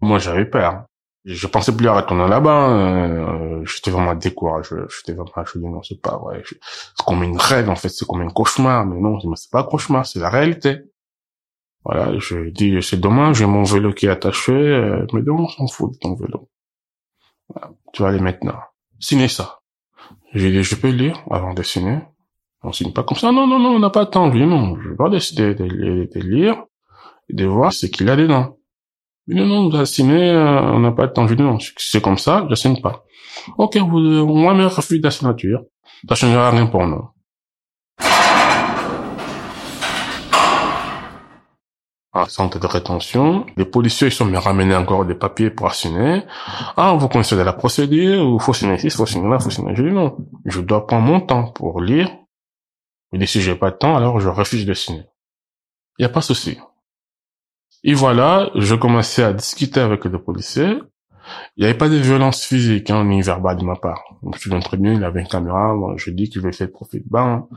Moi 0.00 0.18
j'avais 0.18 0.44
peur. 0.44 0.84
Je 1.24 1.46
pensais 1.46 1.76
plus 1.76 1.86
à 1.86 1.92
retourner 1.94 2.28
là-bas. 2.28 2.70
Euh, 2.70 3.64
j'étais 3.64 3.90
vraiment 3.92 4.14
découragé. 4.14 4.74
J'étais 4.88 5.12
vraiment, 5.12 5.44
je 5.46 5.58
dis 5.58 5.64
non, 5.64 5.82
c'est 5.82 6.00
pas 6.00 6.18
vrai. 6.18 6.42
C'est 6.44 7.04
comme 7.06 7.22
une 7.22 7.38
rêve 7.38 7.70
en 7.70 7.76
fait, 7.76 7.90
c'est 7.90 8.06
comme 8.06 8.22
un 8.22 8.28
cauchemar. 8.28 8.84
Mais 8.86 9.00
non, 9.00 9.20
c'est 9.36 9.50
pas 9.50 9.60
un 9.60 9.64
cauchemar, 9.64 10.04
c'est 10.04 10.18
la 10.18 10.30
réalité. 10.30 10.80
Voilà, 11.84 12.18
je 12.18 12.50
dis 12.50 12.82
c'est 12.82 12.98
dommage, 13.00 13.36
j'ai 13.36 13.46
mon 13.46 13.62
vélo 13.62 13.92
qui 13.92 14.06
est 14.06 14.10
attaché. 14.10 14.52
Euh, 14.52 15.06
mais 15.12 15.22
non, 15.22 15.44
on 15.44 15.48
s'en 15.48 15.66
fout 15.68 15.92
de 15.92 15.98
ton 15.98 16.14
vélo. 16.14 16.48
tu 17.92 18.02
vas 18.02 18.08
aller 18.08 18.20
maintenant. 18.20 18.58
Signez 18.98 19.28
ça. 19.28 19.60
J'ai 20.34 20.50
dit 20.50 20.62
je 20.64 20.74
peux 20.74 20.90
lire 20.90 21.22
avant 21.30 21.54
de 21.54 21.62
signer. 21.62 21.98
On 22.64 22.72
signe 22.72 22.92
pas 22.92 23.04
comme 23.04 23.16
ça. 23.16 23.30
Non, 23.30 23.46
non, 23.46 23.58
non, 23.58 23.70
on 23.70 23.78
n'a 23.78 23.90
pas 23.90 24.04
de 24.06 24.10
temps. 24.10 24.28
Non, 24.32 24.76
je 24.80 24.88
vais 24.90 25.10
décider 25.10 25.54
de, 25.54 25.66
de, 25.66 26.10
de 26.12 26.20
lire 26.20 26.64
et 27.28 27.34
de 27.34 27.44
voir 27.46 27.72
ce 27.72 27.86
qu'il 27.86 28.08
a 28.08 28.16
dedans. 28.16 28.56
Non, 29.34 29.70
non, 29.70 29.84
signé, 29.84 30.30
euh, 30.30 30.60
on 30.60 30.80
n'a 30.80 30.92
pas 30.92 31.06
de 31.06 31.12
temps. 31.12 31.26
Je 31.26 31.34
dis 31.34 31.42
non, 31.42 31.58
c'est 31.76 32.02
comme 32.02 32.18
ça, 32.18 32.46
signe 32.54 32.80
pas. 32.80 33.04
Ok, 33.58 33.76
vous, 33.76 33.98
moi, 34.26 34.54
me 34.54 34.66
refus 34.66 34.98
de 34.98 35.04
la 35.04 35.10
signature. 35.10 35.62
Ça 36.08 36.14
changera 36.14 36.50
rien 36.50 36.66
pour 36.66 36.86
nous. 36.86 37.08
En 42.14 42.26
centre 42.26 42.58
de 42.58 42.66
rétention, 42.66 43.46
les 43.56 43.64
policiers 43.64 44.08
ils 44.08 44.12
sont 44.12 44.26
me 44.26 44.36
ramener 44.36 44.76
encore 44.76 45.06
des 45.06 45.14
papiers 45.14 45.48
pour 45.48 45.72
signer. 45.72 46.22
Ah, 46.76 46.94
vous 46.98 47.08
connaissez 47.08 47.42
la 47.42 47.54
procédure, 47.54 48.36
il 48.38 48.42
faut 48.42 48.52
signer 48.52 48.74
ici, 48.74 48.88
il 48.88 48.92
faut 48.92 49.06
signer 49.06 49.30
là, 49.30 49.38
il 49.40 49.42
faut 49.42 49.48
signer. 49.48 49.74
Je 49.74 49.82
dis 49.82 49.90
non, 49.90 50.18
je 50.44 50.60
dois 50.60 50.86
prendre 50.86 51.06
mon 51.06 51.20
temps 51.20 51.50
pour 51.52 51.80
lire. 51.80 52.10
Et 53.14 53.26
si 53.26 53.40
j'ai 53.40 53.54
pas 53.54 53.70
de 53.70 53.76
temps, 53.76 53.96
alors 53.96 54.20
je 54.20 54.28
refuse 54.28 54.66
de 54.66 54.74
signer. 54.74 55.04
Il 55.98 56.02
n'y 56.02 56.06
a 56.06 56.10
pas 56.10 56.20
de 56.20 56.24
souci. 56.24 56.58
Et 57.84 57.94
voilà, 57.94 58.50
je 58.54 58.74
commençais 58.74 59.24
à 59.24 59.32
discuter 59.32 59.80
avec 59.80 60.04
le 60.04 60.22
policier. 60.22 60.78
Il 61.56 61.62
n'y 61.62 61.64
avait 61.64 61.78
pas 61.78 61.88
de 61.88 61.96
violence 61.96 62.44
physique, 62.44 62.90
hein, 62.90 63.04
ni 63.04 63.22
verbale 63.22 63.56
de 63.56 63.64
ma 63.64 63.76
part. 63.76 64.02
Je 64.38 64.50
me 64.50 64.60
très 64.60 64.76
bien, 64.76 64.92
il 64.92 65.04
avait 65.04 65.20
une 65.20 65.28
caméra, 65.28 65.74
je 65.96 66.10
dis 66.10 66.28
qu'il 66.28 66.42
veut 66.42 66.52
faire 66.52 66.70
profit 66.70 67.00
de 67.00 67.08
bain. 67.08 67.48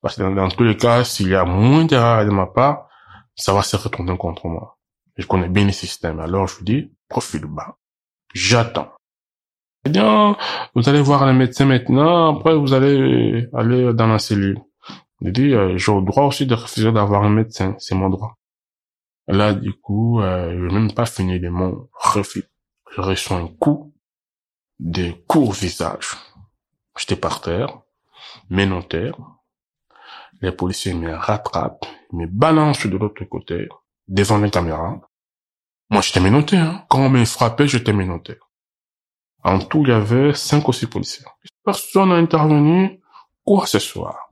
Parce 0.00 0.16
que 0.16 0.34
dans, 0.34 0.48
tous 0.48 0.64
les 0.64 0.76
cas, 0.76 1.04
s'il 1.04 1.28
y 1.28 1.34
a 1.34 1.44
moins 1.44 1.84
d'erreurs 1.84 2.24
de 2.24 2.30
ma 2.30 2.46
part, 2.46 2.88
ça 3.36 3.52
va 3.52 3.62
se 3.62 3.76
retourner 3.76 4.16
contre 4.16 4.46
moi. 4.46 4.78
Je 5.16 5.26
connais 5.26 5.48
bien 5.48 5.64
les 5.64 5.72
systèmes. 5.72 6.20
Alors 6.20 6.46
je 6.46 6.58
lui 6.58 6.64
dis, 6.64 6.92
profit 7.08 7.40
de 7.40 7.46
bain. 7.46 7.74
J'attends. 8.34 8.88
Eh 9.86 9.90
bien, 9.90 10.36
vous 10.74 10.88
allez 10.88 11.02
voir 11.02 11.26
le 11.26 11.34
médecin 11.34 11.66
maintenant, 11.66 12.36
après 12.36 12.56
vous 12.56 12.72
allez 12.72 13.48
aller 13.52 13.92
dans 13.92 14.06
la 14.06 14.18
cellule. 14.18 14.60
Je 15.20 15.30
dis, 15.30 15.54
euh, 15.54 15.76
j'ai 15.76 15.92
le 15.92 16.02
droit 16.02 16.24
aussi 16.24 16.46
de 16.46 16.54
refuser 16.54 16.90
d'avoir 16.90 17.22
un 17.22 17.30
médecin, 17.30 17.74
c'est 17.78 17.94
mon 17.94 18.08
droit. 18.08 18.36
Là, 19.26 19.54
du 19.54 19.72
coup, 19.72 20.20
euh, 20.20 20.50
je 20.52 20.74
même 20.74 20.92
pas 20.92 21.06
fini 21.06 21.40
de 21.40 21.48
mon 21.48 21.88
refus. 21.94 22.44
Je 22.94 23.00
reçois 23.00 23.38
un 23.38 23.48
coup 23.48 23.94
de 24.78 25.12
coup 25.26 25.44
au 25.44 25.50
visage. 25.50 26.16
J'étais 26.98 27.16
par 27.16 27.40
terre, 27.40 27.80
notaires, 28.50 29.16
Les 30.40 30.52
policiers 30.52 30.94
me 30.94 31.14
rattrapent, 31.14 31.86
me 32.12 32.26
balancent 32.26 32.86
de 32.86 32.96
l'autre 32.96 33.24
côté, 33.24 33.68
devant 34.08 34.38
les 34.38 34.50
caméras. 34.50 35.00
Moi, 35.90 36.02
j'étais 36.02 36.20
menotté, 36.20 36.56
hein. 36.56 36.84
Quand 36.88 37.06
on 37.06 37.10
me 37.10 37.24
frappait, 37.24 37.66
j'étais 37.66 37.92
menotté. 37.92 38.36
En 39.42 39.58
tout, 39.58 39.82
il 39.84 39.88
y 39.88 39.92
avait 39.92 40.34
cinq 40.34 40.68
ou 40.68 40.72
six 40.72 40.86
policiers. 40.86 41.26
Personne 41.64 42.10
n'a 42.10 42.16
intervenu, 42.16 43.00
quoi 43.44 43.66
ce 43.66 43.78
soir. 43.78 44.30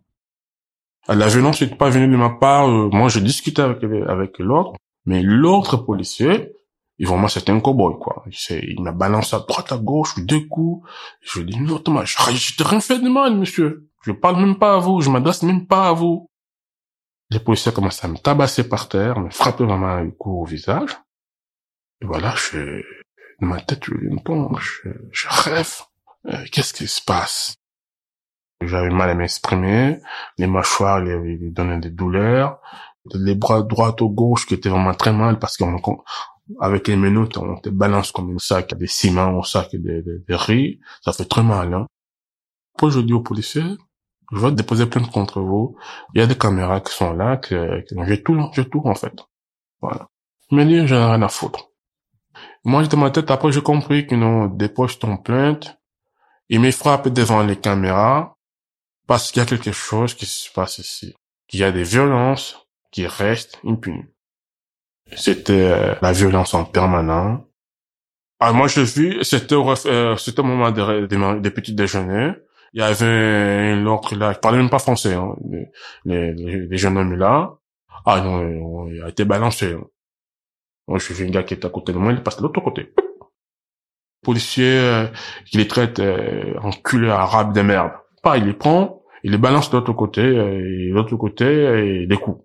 La 1.09 1.27
violence 1.29 1.61
n'est 1.61 1.75
pas 1.75 1.91
venue 1.91 2.11
de 2.11 2.17
ma 2.17 2.31
part. 2.31 2.69
Euh, 2.69 2.89
moi, 2.93 3.09
je 3.09 3.19
discutais 3.19 3.63
avec, 3.63 3.83
avec 3.83 4.39
l'autre. 4.39 4.73
Mais 5.05 5.23
l'autre 5.23 5.77
policier, 5.77 6.53
il 6.99 7.07
vraiment 7.09 7.29
c'était 7.29 7.53
un 7.53 7.61
cowboy 7.61 7.99
quoi. 8.01 8.25
Il 8.51 8.83
m'a 8.83 8.93
balancé 8.93 9.35
à 9.35 9.41
droite 9.41 9.73
à 9.73 9.79
gauche 9.79 10.19
deux 10.19 10.47
coups. 10.47 10.89
Je 11.21 11.41
lui 11.41 11.55
ai 11.55 11.61
non 11.61 11.79
Thomas, 11.79 12.05
je 12.05 12.57
t'ai 12.57 12.65
rien 12.65 12.81
fait 12.81 12.99
de 12.99 13.09
mal 13.09 13.37
monsieur. 13.37 13.89
Je 14.03 14.13
parle 14.13 14.37
même 14.37 14.59
pas 14.59 14.75
à 14.75 14.79
vous, 14.79 15.01
je 15.01 15.11
m'adresse 15.11 15.43
même 15.43 15.67
pas 15.67 15.89
à 15.89 15.93
vous. 15.93 16.29
Les 17.31 17.41
policiers 17.41 17.73
commencent 17.73 18.05
à 18.05 18.09
me 18.09 18.19
tabasser 18.19 18.69
par 18.69 18.89
terre, 18.89 19.19
me 19.19 19.31
frapper 19.31 19.65
vraiment 19.65 19.89
un 19.89 20.11
coup 20.11 20.43
au 20.43 20.45
visage. 20.45 20.91
Et 22.01 22.07
voilà, 22.07 22.35
je 22.37 22.83
ma 23.41 23.61
tête, 23.61 23.85
je, 23.85 23.95
je, 24.61 24.89
je 25.11 25.27
rêve? 25.29 25.81
Euh, 26.29 26.45
qu'est-ce 26.53 26.75
qui 26.75 26.87
se 26.87 27.01
passe? 27.03 27.57
J'avais 28.61 28.91
mal 28.91 29.11
à 29.11 29.15
m'exprimer, 29.15 29.99
les 30.39 30.47
mâchoires 30.47 31.01
les, 31.01 31.19
les 31.37 31.51
donnaient 31.51 31.81
des 31.81 31.91
douleurs 31.91 32.61
les 33.15 33.35
bras 33.35 33.63
droit 33.63 33.95
ou 34.01 34.09
gauche 34.09 34.47
qui 34.47 34.55
étaient 34.55 34.69
vraiment 34.69 34.95
très 34.95 35.13
mal 35.13 35.39
parce 35.39 35.57
qu'on 35.57 35.81
avec 36.61 36.89
les 36.89 36.97
menottes, 36.97 37.37
on 37.39 37.57
te 37.57 37.69
balance 37.69 38.13
comme 38.13 38.35
un 38.35 38.39
sac 38.39 38.75
de 38.75 38.87
ciment, 38.87 39.39
un 39.39 39.43
sac 39.43 39.75
de, 39.75 40.23
riz. 40.31 40.81
Ça 41.03 41.13
fait 41.13 41.25
très 41.25 41.43
mal, 41.43 41.73
hein. 41.73 41.87
Après, 42.75 42.91
je 42.91 43.01
dis 43.01 43.13
aux 43.13 43.21
policiers, 43.21 43.77
je 44.33 44.39
vais 44.39 44.53
déposer 44.53 44.87
plainte 44.87 45.11
contre 45.11 45.41
vous. 45.41 45.77
Il 46.15 46.21
y 46.21 46.23
a 46.23 46.27
des 46.27 46.37
caméras 46.37 46.81
qui 46.81 46.93
sont 46.93 47.13
là, 47.13 47.37
que, 47.37 47.81
que 47.83 48.05
j'ai 48.07 48.23
tout, 48.23 48.39
j'ai 48.55 48.69
tout, 48.69 48.83
en 48.85 48.95
fait. 48.95 49.15
Voilà. 49.81 50.09
Mais 50.51 50.65
lui, 50.65 50.87
j'en 50.87 50.97
ai 50.97 51.05
rien 51.05 51.23
à 51.23 51.29
foutre. 51.29 51.71
Moi, 52.65 52.87
dans 52.87 52.99
ma 52.99 53.11
tête, 53.11 53.31
après, 53.31 53.53
j'ai 53.53 53.63
compris 53.63 54.07
que 54.07 54.15
non, 54.15 54.47
dépose 54.47 54.99
ton 54.99 55.17
plainte. 55.17 55.79
Il 56.49 56.61
me 56.61 56.71
frappe 56.71 57.09
devant 57.09 57.43
les 57.43 57.57
caméras 57.57 58.37
parce 59.07 59.31
qu'il 59.31 59.41
y 59.41 59.43
a 59.43 59.47
quelque 59.47 59.73
chose 59.73 60.15
qui 60.15 60.27
se 60.27 60.51
passe 60.53 60.79
ici. 60.79 61.15
Qu'il 61.49 61.61
y 61.61 61.65
a 61.65 61.73
des 61.73 61.83
violences, 61.83 62.62
qui 62.93 63.07
reste 63.07 63.61
impuni. 63.65 64.05
C'était 65.17 65.53
euh, 65.53 65.95
la 66.01 66.13
violence 66.13 66.55
en 66.55 66.65
permanence. 66.65 67.41
Ah, 68.39 68.53
moi, 68.53 68.69
j'ai 68.69 68.85
vu, 68.85 69.25
c'était 69.25 69.55
au, 69.57 69.69
euh, 69.87 70.17
c'était 70.17 70.41
au 70.41 70.45
moment 70.45 70.71
des, 70.71 71.07
des, 71.09 71.41
des 71.41 71.51
petits 71.51 71.75
déjeuners. 71.75 72.35
Il 72.73 72.81
y 72.81 72.83
avait 72.83 73.75
un 73.75 73.87
autre 73.87 74.15
là, 74.17 74.35
qui 74.35 74.41
parlait 74.41 74.59
même 74.59 74.71
pas 74.71 74.79
français, 74.79 75.15
hein, 75.15 75.37
les, 76.05 76.33
les, 76.33 76.67
les, 76.67 76.77
jeunes 76.79 76.97
hommes 76.97 77.15
là. 77.15 77.59
Ah 78.07 78.21
non, 78.21 78.89
il 78.89 79.03
a 79.03 79.09
été 79.09 79.25
balancé. 79.25 79.73
Hein. 79.73 79.85
Moi, 80.89 80.99
je 80.99 81.13
suis 81.13 81.25
un 81.25 81.31
gars 81.31 81.43
qui 81.43 81.55
était 81.55 81.67
à 81.67 81.71
côté 81.71 81.93
de 81.93 81.99
moi, 81.99 82.13
il 82.13 82.23
passe 82.23 82.39
de 82.39 82.43
l'autre 82.43 82.61
côté. 82.61 82.93
policiers 84.23 84.79
euh, 84.79 85.07
qui 85.47 85.59
les 85.59 85.69
traitent 85.69 86.01
euh, 86.01 86.55
en 86.63 86.71
culé 86.71 87.11
arabe 87.11 87.53
de 87.55 87.61
merde. 87.63 87.93
Pas, 88.23 88.39
il 88.39 88.45
les 88.47 88.53
prend, 88.55 89.03
il 89.25 89.33
les 89.33 89.39
balance 89.39 89.71
de 89.71 89.77
l'autre 89.77 89.93
côté, 89.93 90.23
euh, 90.23 90.87
et 90.87 90.91
de 90.91 90.95
l'autre 90.95 91.17
côté, 91.17 91.45
et 91.45 92.07
des 92.07 92.17
coups. 92.17 92.45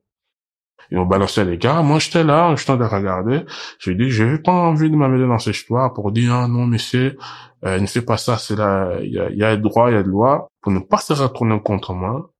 Ils 0.91 0.97
ont 0.97 1.05
balancé 1.05 1.43
les 1.43 1.57
gars. 1.57 1.81
Moi, 1.81 1.99
j'étais 1.99 2.23
là, 2.23 2.55
je 2.55 2.71
de 2.71 2.83
regarder. 2.83 3.45
J'ai 3.79 3.95
dit, 3.95 4.09
j'ai 4.09 4.37
pas 4.37 4.51
envie 4.51 4.89
de 4.89 4.95
m'amener 4.95 5.27
dans 5.27 5.39
cette 5.39 5.55
histoire 5.55 5.93
pour 5.93 6.11
dire, 6.11 6.33
ah, 6.33 6.47
non, 6.47 6.65
monsieur, 6.65 7.17
euh, 7.65 7.79
ne 7.79 7.85
fais 7.85 8.01
pas 8.01 8.17
ça, 8.17 8.37
c'est 8.37 8.55
là, 8.55 8.97
il 9.01 9.13
y 9.13 9.19
a, 9.19 9.29
y 9.31 9.43
a 9.43 9.55
le 9.55 9.61
droit, 9.61 9.89
il 9.89 9.93
y 9.93 9.97
a 9.97 10.01
le 10.01 10.11
droit. 10.11 10.49
Pour 10.61 10.71
ne 10.71 10.79
pas 10.79 10.97
se 10.97 11.13
retourner 11.13 11.59
contre 11.61 11.93
moi, 11.93 12.31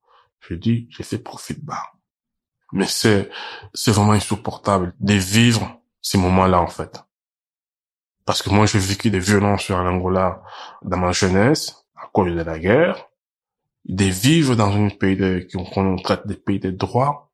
j'ai 0.48 0.56
dit, 0.56 0.88
j'ai 0.90 1.02
fait 1.02 1.18
profit 1.18 1.54
de 1.54 1.64
bas. 1.64 1.92
Mais 2.72 2.86
c'est, 2.86 3.30
c'est 3.74 3.92
vraiment 3.92 4.12
insupportable 4.12 4.94
de 5.00 5.14
vivre 5.14 5.80
ces 6.00 6.18
moments-là, 6.18 6.60
en 6.60 6.66
fait. 6.66 7.02
Parce 8.24 8.42
que 8.42 8.50
moi, 8.50 8.66
j'ai 8.66 8.78
vécu 8.78 9.10
des 9.10 9.18
violences 9.18 9.62
sur 9.62 9.82
l'Angola 9.82 10.42
dans 10.82 10.98
ma 10.98 11.12
jeunesse, 11.12 11.86
à 11.96 12.08
cause 12.12 12.34
de 12.34 12.42
la 12.42 12.58
guerre. 12.58 13.06
De 13.86 14.04
vivre 14.04 14.54
dans 14.54 14.70
un 14.70 14.90
pays 14.90 15.16
de, 15.16 15.46
qu'on 15.50 15.96
traite 15.96 16.26
des 16.26 16.36
pays 16.36 16.60
de 16.60 16.70
droit, 16.70 17.27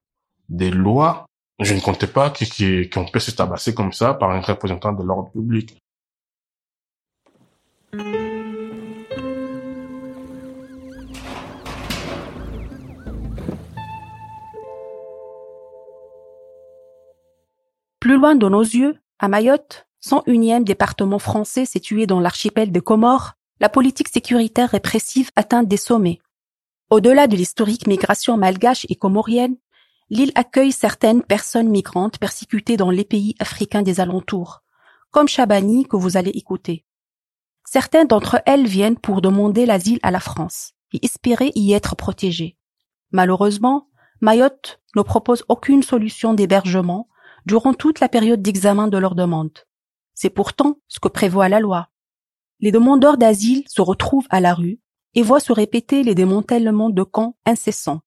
des 0.48 0.70
lois. 0.70 1.26
Je 1.60 1.74
ne 1.74 1.80
comptais 1.80 2.06
pas 2.06 2.30
qu'on 2.30 3.06
peut 3.06 3.20
se 3.20 3.30
tabasser 3.30 3.74
comme 3.74 3.92
ça 3.92 4.14
par 4.14 4.30
un 4.30 4.40
représentant 4.40 4.92
de 4.92 5.02
l'ordre 5.02 5.30
public. 5.30 5.76
Plus 18.00 18.18
loin 18.18 18.34
de 18.34 18.48
nos 18.48 18.60
yeux, 18.60 18.98
à 19.18 19.28
Mayotte, 19.28 19.86
101e 20.04 20.64
département 20.64 21.18
français 21.18 21.64
situé 21.64 22.06
dans 22.06 22.20
l'archipel 22.20 22.70
des 22.70 22.82
Comores, 22.82 23.32
la 23.60 23.70
politique 23.70 24.08
sécuritaire 24.08 24.70
répressive 24.70 25.30
atteint 25.36 25.62
des 25.62 25.78
sommets. 25.78 26.20
Au-delà 26.90 27.26
de 27.26 27.36
l'historique 27.36 27.86
migration 27.86 28.36
malgache 28.36 28.84
et 28.90 28.96
comorienne, 28.96 29.56
l'île 30.10 30.32
accueille 30.34 30.72
certaines 30.72 31.22
personnes 31.22 31.68
migrantes 31.68 32.18
persécutées 32.18 32.76
dans 32.76 32.90
les 32.90 33.04
pays 33.04 33.34
africains 33.38 33.82
des 33.82 34.00
alentours, 34.00 34.62
comme 35.10 35.28
Chabani 35.28 35.86
que 35.86 35.96
vous 35.96 36.16
allez 36.16 36.30
écouter. 36.30 36.84
Certains 37.64 38.04
d'entre 38.04 38.42
elles 38.46 38.66
viennent 38.66 38.98
pour 38.98 39.22
demander 39.22 39.66
l'asile 39.66 39.98
à 40.02 40.10
la 40.10 40.20
France 40.20 40.72
et 40.92 41.04
espérer 41.04 41.52
y 41.54 41.72
être 41.72 41.96
protégées. 41.96 42.56
Malheureusement, 43.10 43.88
Mayotte 44.20 44.80
ne 44.96 45.02
propose 45.02 45.44
aucune 45.48 45.82
solution 45.82 46.34
d'hébergement 46.34 47.08
durant 47.46 47.74
toute 47.74 48.00
la 48.00 48.08
période 48.08 48.42
d'examen 48.42 48.88
de 48.88 48.98
leur 48.98 49.14
demande. 49.14 49.58
C'est 50.14 50.30
pourtant 50.30 50.78
ce 50.88 51.00
que 51.00 51.08
prévoit 51.08 51.48
la 51.48 51.60
loi. 51.60 51.88
Les 52.60 52.70
demandeurs 52.72 53.18
d'asile 53.18 53.64
se 53.66 53.82
retrouvent 53.82 54.26
à 54.30 54.40
la 54.40 54.54
rue 54.54 54.80
et 55.14 55.22
voient 55.22 55.40
se 55.40 55.52
répéter 55.52 56.02
les 56.02 56.14
démantèlements 56.14 56.90
de 56.90 57.02
camps 57.02 57.36
incessants. 57.44 58.00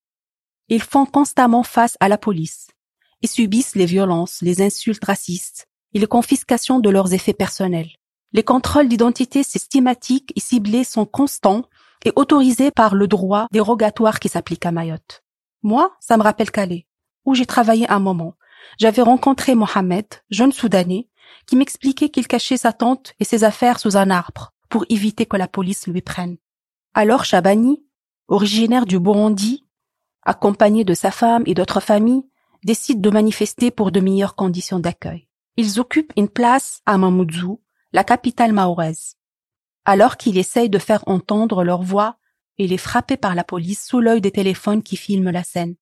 Ils 0.69 0.81
font 0.81 1.05
constamment 1.05 1.63
face 1.63 1.97
à 1.99 2.09
la 2.09 2.17
police 2.17 2.67
et 3.21 3.27
subissent 3.27 3.75
les 3.75 3.85
violences, 3.85 4.41
les 4.41 4.61
insultes 4.61 5.05
racistes 5.05 5.67
et 5.93 5.99
les 5.99 6.07
confiscations 6.07 6.79
de 6.79 6.89
leurs 6.89 7.13
effets 7.13 7.33
personnels. 7.33 7.91
Les 8.33 8.43
contrôles 8.43 8.89
d'identité 8.89 9.43
systématiques 9.43 10.33
et 10.35 10.39
ciblés 10.39 10.83
sont 10.83 11.05
constants 11.05 11.63
et 12.05 12.11
autorisés 12.15 12.71
par 12.71 12.93
le 12.93 13.07
droit 13.07 13.47
dérogatoire 13.51 14.19
qui 14.19 14.29
s'applique 14.29 14.65
à 14.65 14.71
Mayotte. 14.71 15.23
Moi, 15.63 15.95
ça 15.99 16.17
me 16.17 16.23
rappelle 16.23 16.51
Calais, 16.51 16.85
où 17.25 17.33
j'ai 17.33 17.45
travaillé 17.45 17.89
un 17.89 17.99
moment 17.99 18.35
j'avais 18.77 19.01
rencontré 19.01 19.55
Mohamed, 19.55 20.05
jeune 20.29 20.51
Soudanais, 20.51 21.07
qui 21.45 21.55
m'expliquait 21.55 22.09
qu'il 22.09 22.27
cachait 22.27 22.57
sa 22.57 22.73
tante 22.73 23.13
et 23.19 23.23
ses 23.23 23.43
affaires 23.43 23.79
sous 23.79 23.97
un 23.97 24.09
arbre 24.09 24.53
pour 24.69 24.85
éviter 24.89 25.25
que 25.25 25.37
la 25.37 25.47
police 25.47 25.87
lui 25.87 26.01
prenne. 26.01 26.37
Alors 26.93 27.25
Chabani, 27.25 27.83
originaire 28.27 28.85
du 28.85 28.99
Burundi, 28.99 29.65
accompagné 30.27 30.83
de 30.83 30.93
sa 30.93 31.09
femme 31.09 31.43
et 31.47 31.55
d'autres 31.55 31.79
familles, 31.79 32.25
décide 32.63 33.01
de 33.01 33.09
manifester 33.09 33.71
pour 33.71 33.91
de 33.91 34.01
meilleures 34.01 34.35
conditions 34.35 34.79
d'accueil. 34.79 35.27
Ils 35.55 35.79
occupent 35.79 36.13
une 36.17 36.29
place 36.29 36.81
à 36.85 36.97
Mamoudzou, 36.97 37.61
la 37.93 38.03
capitale 38.03 38.51
mahoraise. 38.51 39.15
Alors 39.85 40.17
qu'il 40.17 40.37
essaye 40.37 40.69
de 40.69 40.77
faire 40.77 41.03
entendre 41.07 41.63
leur 41.63 41.81
voix, 41.81 42.17
il 42.57 42.73
est 42.73 42.77
frappé 42.77 43.15
par 43.15 43.35
la 43.35 43.45
police 43.45 43.87
sous 43.87 44.01
l'œil 44.01 44.19
des 44.19 44.31
téléphones 44.31 44.83
qui 44.83 44.97
filment 44.97 45.31
la 45.31 45.43
scène. 45.43 45.75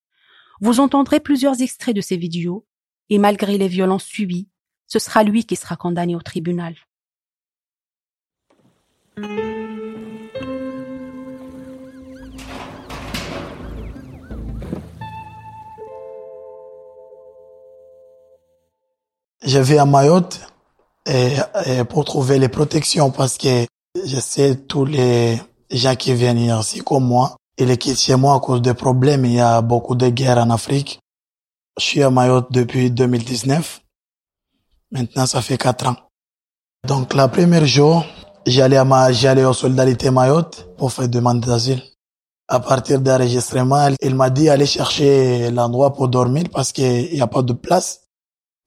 Vous 0.61 0.79
entendrez 0.79 1.19
plusieurs 1.19 1.61
extraits 1.61 1.95
de 1.95 2.01
ces 2.01 2.15
vidéos 2.15 2.67
et 3.09 3.17
malgré 3.17 3.57
les 3.57 3.67
violences 3.67 4.05
subies, 4.05 4.47
ce 4.85 4.99
sera 4.99 5.23
lui 5.23 5.45
qui 5.45 5.55
sera 5.55 5.75
condamné 5.75 6.15
au 6.15 6.21
tribunal. 6.21 6.75
Je 19.45 19.59
vais 19.59 19.77
à 19.77 19.85
Mayotte 19.85 20.39
et, 21.05 21.35
pour 21.87 22.03
trouver 22.03 22.39
les 22.39 22.49
protections 22.49 23.11
parce 23.11 23.37
que 23.37 23.65
je 24.03 24.19
sais 24.19 24.55
tous 24.55 24.85
les 24.85 25.39
gens 25.69 25.95
qui 25.95 26.13
viennent 26.15 26.39
ici 26.39 26.81
comme 26.81 27.05
moi. 27.05 27.35
Ils 27.57 27.77
quittent 27.77 27.99
chez 27.99 28.15
moi 28.15 28.35
à 28.35 28.39
cause 28.39 28.61
des 28.61 28.73
problèmes. 28.73 29.23
Il 29.25 29.33
y 29.33 29.39
a 29.39 29.61
beaucoup 29.61 29.93
de 29.95 30.09
guerres 30.09 30.39
en 30.39 30.49
Afrique. 30.49 30.99
Je 31.77 31.83
suis 31.83 32.01
à 32.03 32.09
Mayotte 32.09 32.51
depuis 32.51 32.89
2019. 32.89 33.81
Maintenant, 34.91 35.25
ça 35.27 35.41
fait 35.41 35.57
quatre 35.57 35.87
ans. 35.87 35.95
Donc, 36.87 37.13
la 37.13 37.27
première 37.27 37.65
jour, 37.67 38.03
j'allais 38.47 38.77
à 38.77 38.83
ma, 38.83 39.11
j'allais 39.11 39.45
aux 39.45 39.53
Solidarités 39.53 40.09
Mayotte 40.09 40.67
pour 40.77 40.91
faire 40.91 41.07
demande 41.07 41.41
d'asile. 41.41 41.83
À 42.47 42.59
partir 42.59 42.99
d'enregistrement, 42.99 43.89
il 44.01 44.15
m'a 44.15 44.29
dit 44.29 44.49
aller 44.49 44.65
chercher 44.65 45.51
l'endroit 45.51 45.93
pour 45.93 46.07
dormir 46.07 46.45
parce 46.51 46.71
qu'il 46.71 47.13
n'y 47.13 47.21
a 47.21 47.27
pas 47.27 47.41
de 47.41 47.53
place. 47.53 48.04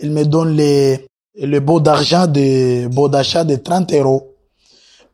Il 0.01 0.13
me 0.13 0.25
donne 0.25 0.51
les, 0.55 1.07
le 1.35 1.61
beau 1.61 1.81
d'argent 1.81 2.27
de, 2.27 2.87
beau 2.89 3.09
d'achat 3.09 3.45
de 3.45 3.57
30 3.57 3.93
euros. 3.95 4.35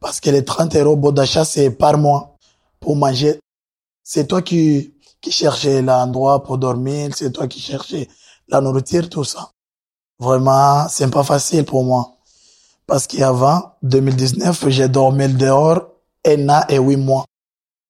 Parce 0.01 0.21
que 0.21 0.31
les 0.31 0.45
30 0.45 0.77
euros 0.77 0.97
beau 0.97 1.13
d'achat, 1.13 1.45
c'est 1.45 1.71
par 1.71 1.97
mois 1.99 2.37
pour 2.81 2.97
manger. 2.97 3.39
C'est 4.03 4.27
toi 4.27 4.43
qui, 4.43 4.95
qui 5.21 5.31
cherchait 5.31 5.81
l'endroit 5.81 6.43
pour 6.43 6.59
dormir, 6.59 7.11
c'est 7.15 7.33
toi 7.33 7.49
qui 7.49 7.61
cherchais 7.61 8.09
la 8.49 8.61
nourriture, 8.61 9.09
tout 9.09 9.25
ça. 9.25 9.51
Vraiment, 10.19 10.87
c'est 10.89 11.11
pas 11.11 11.25
facile 11.25 11.65
pour 11.65 11.83
moi. 11.85 12.17
Parce 12.87 13.07
qu'avant, 13.07 13.73
2019, 13.83 14.69
j'ai 14.69 14.89
dormi 14.89 15.29
dehors 15.29 15.89
un 16.27 16.49
an 16.51 16.63
et 16.69 16.79
huit 16.79 16.97
mois. 16.97 17.25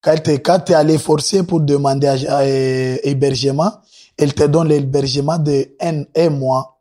Quand 0.00 0.14
tu 0.20 0.72
es 0.72 0.74
allé 0.74 0.98
forcer 0.98 1.42
pour 1.44 1.60
demander 1.60 2.06
à, 2.06 2.46
hébergement, 2.46 3.72
elle 4.16 4.34
te 4.34 4.44
donne 4.44 4.68
l'hébergement 4.68 5.38
de 5.38 5.74
un, 5.80 6.04
un 6.16 6.30
mois. 6.30 6.73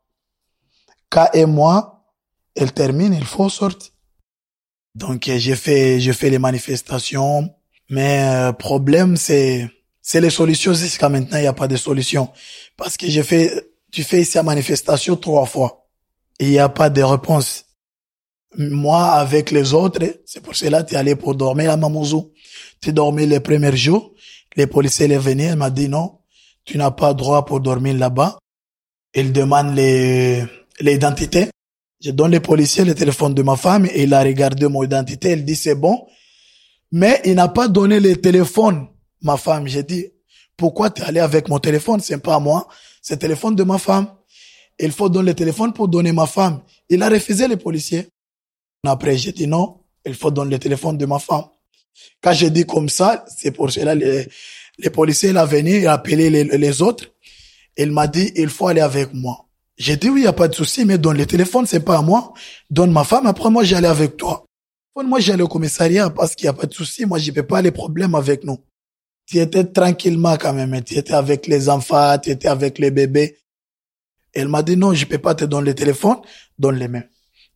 Quand 1.14 1.28
un 1.32 1.46
mois, 1.46 2.04
elle 2.56 2.72
termine, 2.72 3.14
il 3.14 3.24
faut 3.24 3.48
sortir. 3.48 3.92
Donc, 4.96 5.30
j'ai 5.36 5.54
fait, 5.54 6.00
j'ai 6.00 6.12
fait 6.12 6.28
les 6.28 6.40
manifestations. 6.40 7.54
Mais, 7.88 8.24
euh, 8.24 8.52
problème, 8.52 9.16
c'est, 9.16 9.70
c'est 10.02 10.20
les 10.20 10.30
solutions 10.30 10.74
jusqu'à 10.74 11.08
maintenant, 11.08 11.38
il 11.38 11.42
n'y 11.42 11.46
a 11.46 11.52
pas 11.52 11.68
de 11.68 11.76
solution. 11.76 12.32
Parce 12.76 12.96
que 12.96 13.06
j'ai 13.06 13.22
fait, 13.22 13.70
tu 13.92 14.02
fais 14.02 14.22
ici 14.22 14.36
la 14.36 14.42
manifestation 14.42 15.14
trois 15.14 15.46
fois. 15.46 15.86
Et 16.40 16.46
il 16.46 16.50
n'y 16.50 16.58
a 16.58 16.68
pas 16.68 16.90
de 16.90 17.04
réponse. 17.04 17.66
Moi, 18.58 19.04
avec 19.04 19.52
les 19.52 19.72
autres, 19.72 20.00
c'est 20.26 20.40
pour 20.42 20.56
cela 20.56 20.82
que 20.82 20.88
tu 20.88 20.94
es 20.94 20.98
allé 20.98 21.14
pour 21.14 21.36
dormir 21.36 21.70
à 21.70 21.76
Mamoudzou. 21.76 22.32
Tu 22.80 22.92
dormi 22.92 23.24
les 23.24 23.38
premiers 23.38 23.76
jours. 23.76 24.14
Les 24.56 24.66
policiers 24.66 25.08
sont 25.08 25.20
venus, 25.20 25.52
ils 25.52 25.56
m'ont 25.56 25.68
dit 25.68 25.88
non, 25.88 26.18
tu 26.64 26.76
n'as 26.76 26.90
pas 26.90 27.14
droit 27.14 27.44
pour 27.44 27.60
dormir 27.60 27.96
là-bas. 27.96 28.36
Ils 29.14 29.32
demandent 29.32 29.76
les, 29.76 30.44
l'identité. 30.80 31.48
Je 32.00 32.10
donne 32.10 32.32
les 32.32 32.40
policiers 32.40 32.84
le 32.84 32.94
téléphone 32.94 33.34
de 33.34 33.42
ma 33.42 33.56
femme 33.56 33.86
et 33.86 34.02
il 34.02 34.14
a 34.14 34.22
regardé 34.22 34.68
mon 34.68 34.82
identité. 34.82 35.32
Il 35.32 35.44
dit 35.44 35.56
c'est 35.56 35.74
bon. 35.74 36.06
Mais 36.92 37.20
il 37.24 37.34
n'a 37.34 37.48
pas 37.48 37.68
donné 37.68 37.98
le 38.00 38.16
téléphone 38.16 38.88
ma 39.22 39.36
femme. 39.36 39.66
J'ai 39.66 39.82
dit, 39.82 40.06
pourquoi 40.56 40.90
tu 40.90 41.02
es 41.02 41.04
allé 41.04 41.20
avec 41.20 41.48
mon 41.48 41.58
téléphone? 41.58 42.00
C'est 42.00 42.18
pas 42.18 42.38
moi. 42.38 42.68
C'est 43.02 43.14
le 43.14 43.18
téléphone 43.18 43.56
de 43.56 43.64
ma 43.64 43.78
femme. 43.78 44.06
Il 44.78 44.92
faut 44.92 45.08
donner 45.08 45.30
le 45.30 45.34
téléphone 45.34 45.72
pour 45.72 45.88
donner 45.88 46.12
ma 46.12 46.26
femme. 46.26 46.62
Il 46.88 47.02
a 47.02 47.08
refusé 47.08 47.48
les 47.48 47.56
policiers. 47.56 48.08
Après, 48.86 49.16
j'ai 49.16 49.32
dit 49.32 49.46
non, 49.46 49.80
il 50.04 50.14
faut 50.14 50.30
donner 50.30 50.52
le 50.52 50.58
téléphone 50.58 50.98
de 50.98 51.06
ma 51.06 51.18
femme. 51.18 51.44
Quand 52.22 52.32
j'ai 52.32 52.50
dit 52.50 52.66
comme 52.66 52.88
ça, 52.88 53.24
c'est 53.34 53.50
pour 53.50 53.70
cela 53.70 53.94
les, 53.94 54.28
les 54.78 54.90
policiers 54.90 55.32
sont 55.32 55.46
venus 55.46 55.82
et 55.82 55.86
appelé 55.86 56.28
les, 56.28 56.44
les 56.44 56.82
autres. 56.82 57.06
Il 57.76 57.92
m'a 57.92 58.06
dit, 58.06 58.32
il 58.36 58.48
faut 58.48 58.68
aller 58.68 58.80
avec 58.80 59.12
moi. 59.14 59.46
J'ai 59.76 59.96
dit 59.96 60.08
oui, 60.08 60.22
il 60.22 60.26
a 60.26 60.32
pas 60.32 60.48
de 60.48 60.54
souci, 60.54 60.84
mais 60.84 60.98
donne 60.98 61.18
le 61.18 61.26
téléphone, 61.26 61.66
c'est 61.66 61.84
pas 61.84 61.98
à 61.98 62.02
moi. 62.02 62.32
Donne 62.70 62.92
ma 62.92 63.04
femme, 63.04 63.26
après 63.26 63.50
moi, 63.50 63.64
j'allais 63.64 63.88
avec 63.88 64.16
toi. 64.16 64.46
Moi, 64.96 65.18
j'allais 65.18 65.42
au 65.42 65.48
commissariat 65.48 66.10
parce 66.10 66.36
qu'il 66.36 66.46
y 66.46 66.48
a 66.48 66.52
pas 66.52 66.66
de 66.66 66.74
souci. 66.74 67.04
Moi, 67.04 67.18
je 67.18 67.32
peux 67.32 67.42
pas 67.42 67.60
les 67.60 67.72
problèmes 67.72 68.14
avec 68.14 68.44
nous 68.44 68.58
tu 69.26 69.38
étais 69.38 69.64
tranquillement 69.64 70.36
quand 70.36 70.52
même. 70.52 70.82
Tu 70.82 70.96
étais 70.96 71.14
avec 71.14 71.46
les 71.46 71.68
enfants, 71.68 72.18
tu 72.18 72.30
étais 72.30 72.48
avec 72.48 72.78
les 72.78 72.90
bébés. 72.90 73.38
Elle 74.32 74.48
m'a 74.48 74.62
dit 74.62 74.76
non, 74.76 74.92
je 74.92 75.06
peux 75.06 75.18
pas 75.18 75.34
te 75.34 75.44
donner 75.44 75.68
le 75.68 75.74
téléphone, 75.74 76.18
donne 76.58 76.76
les 76.76 76.88
mains. 76.88 77.04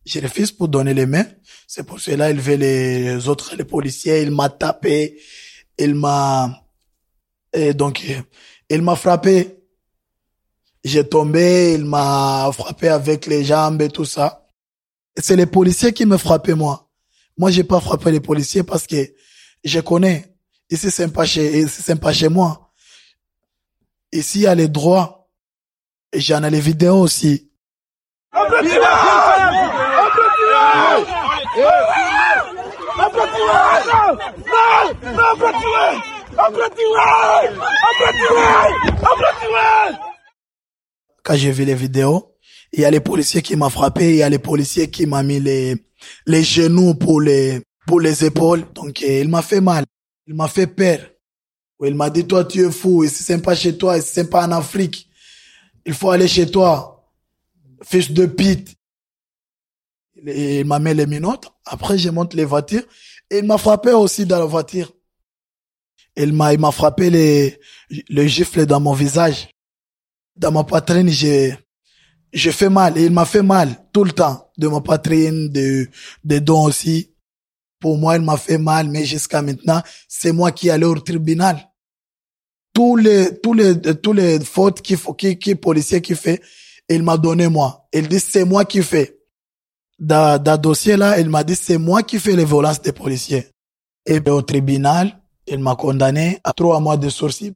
Je 0.05 0.19
refuse 0.19 0.51
pour 0.51 0.69
donner 0.69 0.93
les 0.93 1.05
mains. 1.05 1.25
C'est 1.67 1.83
pour 1.83 1.99
cela 1.99 2.31
il 2.31 2.39
veut 2.39 2.55
les 2.55 3.27
autres, 3.27 3.55
les 3.55 3.65
policiers, 3.65 4.21
il 4.21 4.31
m'a 4.31 4.49
tapé, 4.49 5.19
il 5.77 5.93
m'a, 5.93 6.63
et 7.53 7.73
donc, 7.73 8.03
il 8.69 8.81
m'a 8.81 8.95
frappé. 8.95 9.58
J'ai 10.89 11.07
tombé, 11.07 11.75
il 11.75 11.85
m'a 11.85 12.49
frappé 12.51 12.89
avec 12.89 13.27
les 13.27 13.43
jambes 13.43 13.79
et 13.83 13.89
tout 13.89 14.05
ça. 14.05 14.47
C'est 15.15 15.35
les 15.35 15.45
policiers 15.45 15.93
qui 15.93 16.07
me 16.07 16.17
frappaient, 16.17 16.55
moi. 16.55 16.89
Moi, 17.37 17.51
j'ai 17.51 17.63
pas 17.63 17.79
frappé 17.79 18.11
les 18.11 18.19
policiers 18.19 18.63
parce 18.63 18.87
que 18.87 18.95
je 19.63 19.79
connais. 19.81 20.33
Ici, 20.71 20.89
c'est 20.89 21.13
pas 21.13 21.27
chez, 21.27 21.67
c'est 21.67 21.99
pas 21.99 22.11
chez 22.11 22.27
moi. 22.27 22.71
Ici, 24.11 24.39
il 24.39 24.41
y 24.41 24.47
a 24.47 24.55
les 24.55 24.67
droits. 24.67 25.29
J'en 26.11 26.43
ai 26.43 26.49
les 26.49 26.59
vidéos 26.59 27.01
aussi. 27.01 27.51
Quand 41.23 41.35
j'ai 41.35 41.51
vu 41.51 41.65
les 41.65 41.75
vidéos, 41.75 42.35
il 42.71 42.81
y 42.81 42.85
a 42.85 42.91
les 42.91 42.99
policiers 42.99 43.41
qui 43.41 43.55
m'ont 43.55 43.69
frappé, 43.69 44.11
il 44.11 44.15
y 44.17 44.23
a 44.23 44.29
les 44.29 44.39
policiers 44.39 44.89
qui 44.89 45.05
m'ont 45.05 45.23
mis 45.23 45.39
les, 45.39 45.75
les 46.25 46.43
genoux 46.43 46.93
pour 46.93 47.21
les, 47.21 47.61
pour 47.87 47.99
les 47.99 48.23
épaules. 48.25 48.63
Donc, 48.73 49.01
il 49.01 49.27
m'a 49.27 49.41
fait 49.41 49.61
mal. 49.61 49.85
Il 50.27 50.35
m'a 50.35 50.47
fait 50.47 50.67
peur. 50.67 50.99
Il 51.83 51.95
m'a 51.95 52.09
dit, 52.09 52.25
toi, 52.25 52.45
tu 52.45 52.65
es 52.65 52.71
fou. 52.71 53.03
Ici, 53.03 53.23
c'est 53.23 53.41
pas 53.41 53.55
chez 53.55 53.77
toi. 53.77 53.99
C'est 54.01 54.29
pas 54.29 54.45
en 54.45 54.51
Afrique. 54.51 55.09
Il 55.85 55.93
faut 55.93 56.11
aller 56.11 56.27
chez 56.27 56.49
toi. 56.49 57.09
Fils 57.83 58.11
de 58.11 58.25
pite. 58.25 58.75
Il 60.25 60.65
m'a 60.65 60.79
mis 60.79 60.93
les 60.93 61.07
minottes. 61.07 61.47
Après, 61.65 61.97
je 61.97 62.09
monte 62.09 62.33
les 62.33 62.45
voitures. 62.45 62.83
Il 63.31 63.45
m'a 63.45 63.57
frappé 63.57 63.91
aussi 63.91 64.25
dans 64.25 64.39
la 64.39 64.45
voiture. 64.45 64.91
Il 66.15 66.33
m'a, 66.33 66.53
il 66.53 66.59
m'a 66.59 66.71
frappé 66.71 67.09
les, 67.09 67.59
le 68.09 68.27
gifle 68.27 68.65
dans 68.65 68.79
mon 68.79 68.93
visage. 68.93 69.49
Dans 70.39 70.53
ma 70.53 70.63
poitrine, 70.63 71.09
j'ai, 71.09 71.53
j'ai 72.31 72.53
fait 72.53 72.69
mal. 72.69 72.97
Il 72.97 73.11
m'a 73.11 73.25
fait 73.25 73.43
mal 73.43 73.75
tout 73.91 74.05
le 74.05 74.13
temps. 74.13 74.49
De 74.57 74.69
ma 74.69 74.79
poitrine, 74.79 75.49
de, 75.49 75.89
des 76.23 76.39
dents 76.39 76.63
aussi. 76.63 77.13
Pour 77.79 77.97
moi, 77.97 78.15
il 78.15 78.21
m'a 78.21 78.37
fait 78.37 78.57
mal, 78.57 78.87
mais 78.89 79.05
jusqu'à 79.05 79.41
maintenant, 79.41 79.81
c'est 80.07 80.31
moi 80.31 80.51
qui 80.53 80.69
allais 80.69 80.85
au 80.85 80.97
tribunal. 80.99 81.69
Tous 82.73 82.95
les, 82.95 83.37
tous 83.41 83.53
les, 83.53 83.79
tous 84.01 84.13
les 84.13 84.39
fautes 84.39 84.81
qu'il 84.81 84.97
faut, 84.97 85.13
qui, 85.13 85.37
qui 85.37 85.55
policier 85.55 86.01
qui 86.01 86.15
fait, 86.15 86.41
il 86.87 87.03
m'a 87.03 87.17
donné 87.17 87.49
moi. 87.49 87.87
Il 87.91 88.07
dit, 88.07 88.19
c'est 88.19 88.45
moi 88.45 88.63
qui 88.63 88.81
fais. 88.81 89.17
Dans, 89.99 90.41
dans 90.41 90.57
dossier 90.57 90.95
là, 90.95 91.19
il 91.19 91.29
m'a 91.29 91.43
dit, 91.43 91.55
c'est 91.55 91.77
moi 91.77 92.01
qui 92.03 92.17
fais 92.17 92.35
les 92.35 92.45
violences 92.45 92.81
des 92.81 92.93
policiers. 92.93 93.47
Et 94.05 94.21
au 94.29 94.41
tribunal, 94.41 95.21
il 95.47 95.59
m'a 95.59 95.75
condamné 95.75 96.39
à 96.45 96.53
trois 96.53 96.79
mois 96.79 96.95
de 96.95 97.09
sourcil. 97.09 97.53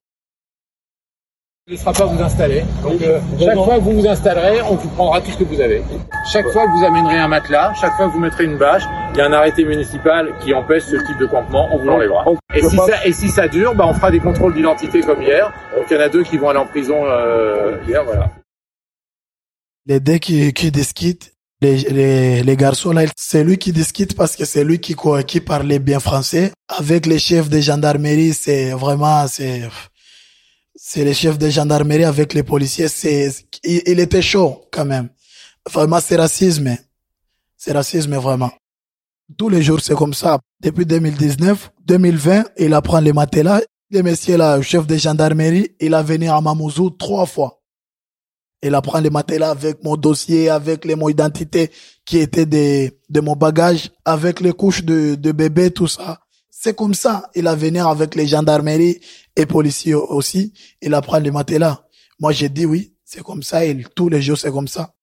Il 1.66 1.76
ne 1.76 1.78
sera 1.78 1.94
pas 1.94 2.06
vous 2.06 2.22
installer. 2.22 2.66
Donc, 2.82 3.02
euh, 3.02 3.22
chaque 3.40 3.56
fois 3.56 3.76
que 3.78 3.84
vous 3.84 4.02
vous 4.02 4.06
installerez, 4.06 4.62
on 4.64 4.76
vous 4.76 4.90
prendra 4.90 5.22
tout 5.22 5.32
ce 5.32 5.38
que 5.38 5.46
vous 5.46 5.62
avez. 5.62 5.82
Chaque 6.30 6.46
fois 6.50 6.66
que 6.66 6.72
vous 6.78 6.84
amènerez 6.84 7.18
un 7.18 7.30
matelas, 7.30 7.74
chaque 7.80 7.96
fois 7.96 8.08
que 8.08 8.12
vous 8.12 8.20
mettrez 8.20 8.44
une 8.44 8.58
bâche, 8.58 8.84
il 9.14 9.20
y 9.20 9.22
a 9.22 9.28
un 9.28 9.32
arrêté 9.32 9.64
municipal 9.64 10.28
qui 10.42 10.54
empêche 10.54 10.84
ce 10.84 10.98
type 10.98 11.18
de 11.22 11.26
campement, 11.26 11.70
on 11.72 11.78
vous 11.78 11.86
l'enlèvera. 11.86 12.26
Et 12.54 12.62
si, 12.64 12.76
ça, 12.76 13.06
et 13.06 13.14
si 13.14 13.30
ça 13.30 13.48
dure, 13.48 13.76
bah, 13.76 13.86
on 13.88 13.94
fera 13.94 14.12
des 14.12 14.20
contrôles 14.20 14.54
d'identité 14.54 15.00
comme 15.04 15.22
hier. 15.22 15.54
Donc 15.74 15.86
il 15.90 15.94
y 15.96 15.98
en 15.98 16.02
a 16.02 16.10
deux 16.10 16.24
qui 16.24 16.38
vont 16.38 16.50
aller 16.50 16.60
en 16.60 16.66
prison 16.66 17.06
euh, 17.06 17.78
hier, 17.88 18.04
voilà. 18.04 18.30
Les 19.86 20.02
deux 20.02 20.18
qui, 20.18 20.52
qui 20.52 20.70
discutent, 20.70 21.32
les, 21.62 21.78
les, 21.78 22.44
les 22.44 22.58
garçons 22.58 22.92
là, 22.92 23.04
c'est 23.16 23.46
lui 23.46 23.58
qui 23.58 23.72
discute 23.72 24.18
parce 24.18 24.36
que 24.36 24.44
c'est 24.44 24.66
lui 24.66 24.82
qui, 24.82 24.98
qui 25.26 25.40
parlait 25.40 25.80
bien 25.80 26.02
français. 26.02 26.52
Avec 26.68 27.06
les 27.06 27.20
chefs 27.20 27.50
de 27.50 27.62
gendarmerie, 27.62 28.34
c'est 28.34 28.72
vraiment, 28.72 29.28
c'est, 29.28 29.62
c'est 30.86 31.06
les 31.06 31.14
chefs 31.14 31.38
de 31.38 31.50
gendarmerie 31.50 32.04
avec 32.04 32.34
les 32.34 32.44
policiers, 32.44 32.90
c'est, 32.90 33.32
il, 33.64 34.02
était 34.02 34.22
chaud 34.22 34.66
quand 34.70 34.84
même. 34.84 35.08
Vraiment, 35.72 36.02
c'est 36.02 36.18
racisme. 36.18 36.76
C'est 37.56 37.72
racisme 37.72 38.18
vraiment. 38.18 38.52
Tous 39.38 39.48
les 39.48 39.64
jours, 39.64 39.80
c'est 39.80 39.96
comme 39.96 40.14
ça. 40.14 40.40
Depuis 40.62 40.86
2019, 40.86 41.72
2020, 41.86 42.44
il 42.58 42.74
apprend 42.74 43.00
les 43.00 43.14
matelas. 43.14 43.62
Le 43.92 44.04
monsieur 44.04 44.36
là, 44.36 44.62
chef 44.62 44.86
de 44.86 44.98
gendarmerie, 44.98 45.74
il 45.80 45.94
a 45.94 46.04
venu 46.04 46.28
à 46.28 46.42
Mamoudzou 46.42 46.90
trois 46.90 47.26
fois. 47.26 47.62
Il 48.62 48.76
apprend 48.76 49.00
les 49.00 49.10
matelas 49.10 49.52
avec 49.52 49.86
mon 49.86 49.96
dossier, 49.96 50.50
avec 50.50 50.84
les 50.84 50.96
mots 50.96 51.08
d'identité 51.08 51.72
qui 52.04 52.18
étaient 52.18 52.46
de, 52.46 52.92
de 53.10 53.22
mon 53.22 53.38
bagage, 53.38 53.90
avec 54.04 54.42
les 54.42 54.52
couches 54.52 54.84
de, 54.84 55.16
de 55.16 55.32
bébé, 55.32 55.72
tout 55.72 55.88
ça. 55.88 56.20
C'est 56.64 56.78
comme 56.78 56.94
ça. 56.94 57.30
Il 57.36 57.48
a 57.48 57.56
venu 57.56 57.80
avec 57.80 58.16
les 58.16 58.26
gendarmeries 58.26 59.02
et 59.36 59.46
policiers 59.46 59.96
aussi. 59.96 60.54
Il 60.82 60.94
apprend 60.94 61.20
les 61.20 61.30
matelas. 61.30 61.86
Moi, 62.22 62.32
j'ai 62.32 62.48
dit 62.48 62.66
oui, 62.66 62.96
c'est 63.04 63.22
comme 63.22 63.44
ça. 63.44 63.66
Et 63.66 63.84
tous 63.98 64.08
les 64.08 64.22
jours, 64.22 64.38
c'est 64.38 64.50
comme 64.50 64.70
ça. 64.70 64.94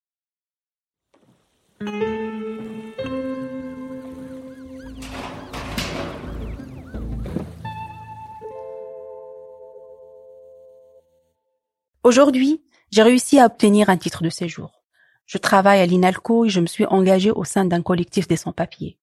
Aujourd'hui, 12.02 12.62
j'ai 12.90 13.02
réussi 13.02 13.38
à 13.38 13.44
obtenir 13.44 13.90
un 13.90 13.98
titre 13.98 14.22
de 14.22 14.30
séjour. 14.30 14.82
Je 15.26 15.36
travaille 15.36 15.80
à 15.80 15.84
l'INALCO 15.84 16.46
et 16.46 16.48
je 16.48 16.60
me 16.60 16.66
suis 16.66 16.86
engagée 16.86 17.30
au 17.30 17.44
sein 17.44 17.66
d'un 17.66 17.82
collectif 17.82 18.26
des 18.26 18.36
sans-papiers. 18.36 18.99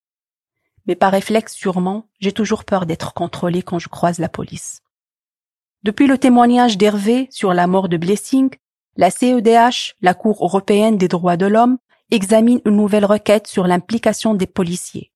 Mais 0.87 0.95
par 0.95 1.11
réflexe 1.11 1.53
sûrement, 1.53 2.07
j'ai 2.19 2.31
toujours 2.31 2.63
peur 2.63 2.85
d'être 2.85 3.13
contrôlée 3.13 3.61
quand 3.61 3.79
je 3.79 3.89
croise 3.89 4.19
la 4.19 4.29
police. 4.29 4.81
Depuis 5.83 6.07
le 6.07 6.17
témoignage 6.17 6.77
d'Hervé 6.77 7.27
sur 7.29 7.53
la 7.53 7.67
mort 7.67 7.89
de 7.89 7.97
Blessing, 7.97 8.49
la 8.95 9.11
CEDH, 9.11 9.95
la 10.01 10.13
Cour 10.13 10.43
européenne 10.43 10.97
des 10.97 11.07
droits 11.07 11.37
de 11.37 11.45
l'homme, 11.45 11.77
examine 12.09 12.61
une 12.65 12.77
nouvelle 12.77 13.05
requête 13.05 13.47
sur 13.47 13.67
l'implication 13.67 14.33
des 14.33 14.47
policiers. 14.47 15.11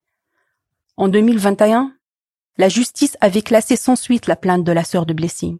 En 0.96 1.08
2021, 1.08 1.92
la 2.58 2.68
justice 2.68 3.16
avait 3.20 3.42
classé 3.42 3.76
sans 3.76 3.96
suite 3.96 4.26
la 4.26 4.36
plainte 4.36 4.62
de 4.62 4.72
la 4.72 4.84
sœur 4.84 5.06
de 5.06 5.14
Blessing. 5.14 5.58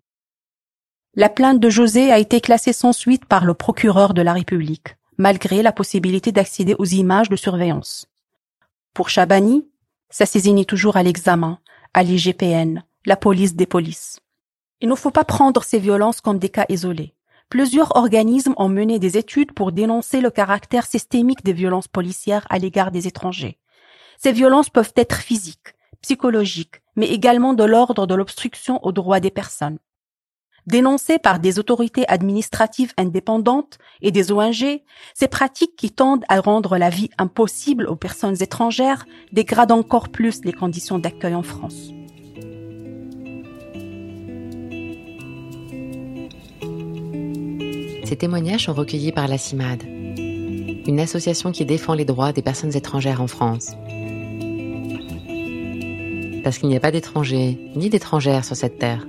La 1.15 1.29
plainte 1.29 1.59
de 1.59 1.69
José 1.69 2.13
a 2.13 2.19
été 2.19 2.41
classée 2.41 2.73
sans 2.73 2.93
suite 2.93 3.25
par 3.25 3.45
le 3.45 3.55
procureur 3.55 4.15
de 4.15 4.23
la 4.23 4.33
République, 4.33 4.97
malgré 5.19 5.63
la 5.63 5.73
possibilité 5.73 6.33
d'accéder 6.33 6.75
aux 6.79 6.85
images 6.85 7.29
de 7.29 7.37
surveillance. 7.37 8.07
Pour 8.95 9.09
Chabani, 9.09 9.67
ça 10.13 10.27
toujours 10.67 10.97
à 10.97 11.03
l'examen, 11.03 11.59
à 11.95 12.03
l'IGPN, 12.03 12.85
la 13.07 13.17
police 13.17 13.57
des 13.57 13.67
polices. 13.67 14.21
Il 14.83 14.89
ne 14.89 14.95
faut 14.95 15.11
pas 15.11 15.25
prendre 15.25 15.65
ces 15.65 15.79
violences 15.79 16.21
comme 16.21 16.39
des 16.39 16.51
cas 16.51 16.67
isolés. 16.69 17.15
Plusieurs 17.49 17.97
organismes 17.97 18.55
ont 18.59 18.69
mené 18.69 18.99
des 18.99 19.17
études 19.17 19.53
pour 19.53 19.73
dénoncer 19.73 20.21
le 20.21 20.31
caractère 20.31 20.87
systémique 20.87 21.45
des 21.45 21.53
violences 21.53 21.89
policières 21.89 22.47
à 22.51 22.59
l'égard 22.59 22.91
des 22.91 23.07
étrangers. 23.09 23.59
Ces 24.19 24.33
violences 24.33 24.71
peuvent 24.71 24.93
être 24.97 25.17
physiques, 25.17 25.75
psychologiques, 26.03 26.83
mais 26.95 27.09
également 27.09 27.55
de 27.55 27.65
l'ordre 27.65 28.07
de 28.07 28.15
l'obstruction 28.15 28.85
aux 28.85 28.93
droits 28.93 29.21
des 29.21 29.31
personnes. 29.31 29.79
Dénoncées 30.67 31.19
par 31.19 31.41
des 31.41 31.59
autorités 31.59 32.09
administratives 32.09 32.93
indépendantes 32.97 33.79
et 34.01 34.13
des 34.13 34.31
ONG, 34.31 34.81
ces 35.13 35.29
pratiques 35.29 35.75
qui 35.77 35.91
tendent 35.91 36.25
à 36.29 36.41
rendre 36.41 36.79
la 36.79 36.89
vie 36.89 37.11
impossible 37.19 37.87
aux 37.87 37.97
personnes 37.97 38.41
étrangères 38.41 39.05
dégradent 39.33 39.73
encore 39.73 40.09
plus 40.11 40.45
les 40.45 40.53
conditions 40.53 41.01
d'accueil 41.01 41.35
en 41.35 41.43
France. 41.43 41.91
Ces 48.05 48.17
témoignages 48.17 48.67
sont 48.67 48.75
recueillis 48.75 49.11
par 49.11 49.27
la 49.27 49.39
CIMAD, 49.39 49.83
une 49.83 51.01
association 51.01 51.51
qui 51.51 51.65
défend 51.65 51.95
les 51.95 52.05
droits 52.05 52.33
des 52.33 52.43
personnes 52.43 52.77
étrangères 52.77 53.21
en 53.21 53.27
France. 53.27 53.73
Parce 56.45 56.59
qu'il 56.59 56.69
n'y 56.69 56.77
a 56.77 56.81
pas 56.81 56.91
d'étrangers 56.91 57.59
ni 57.75 57.89
d'étrangères 57.89 58.45
sur 58.45 58.55
cette 58.55 58.79
terre. 58.79 59.07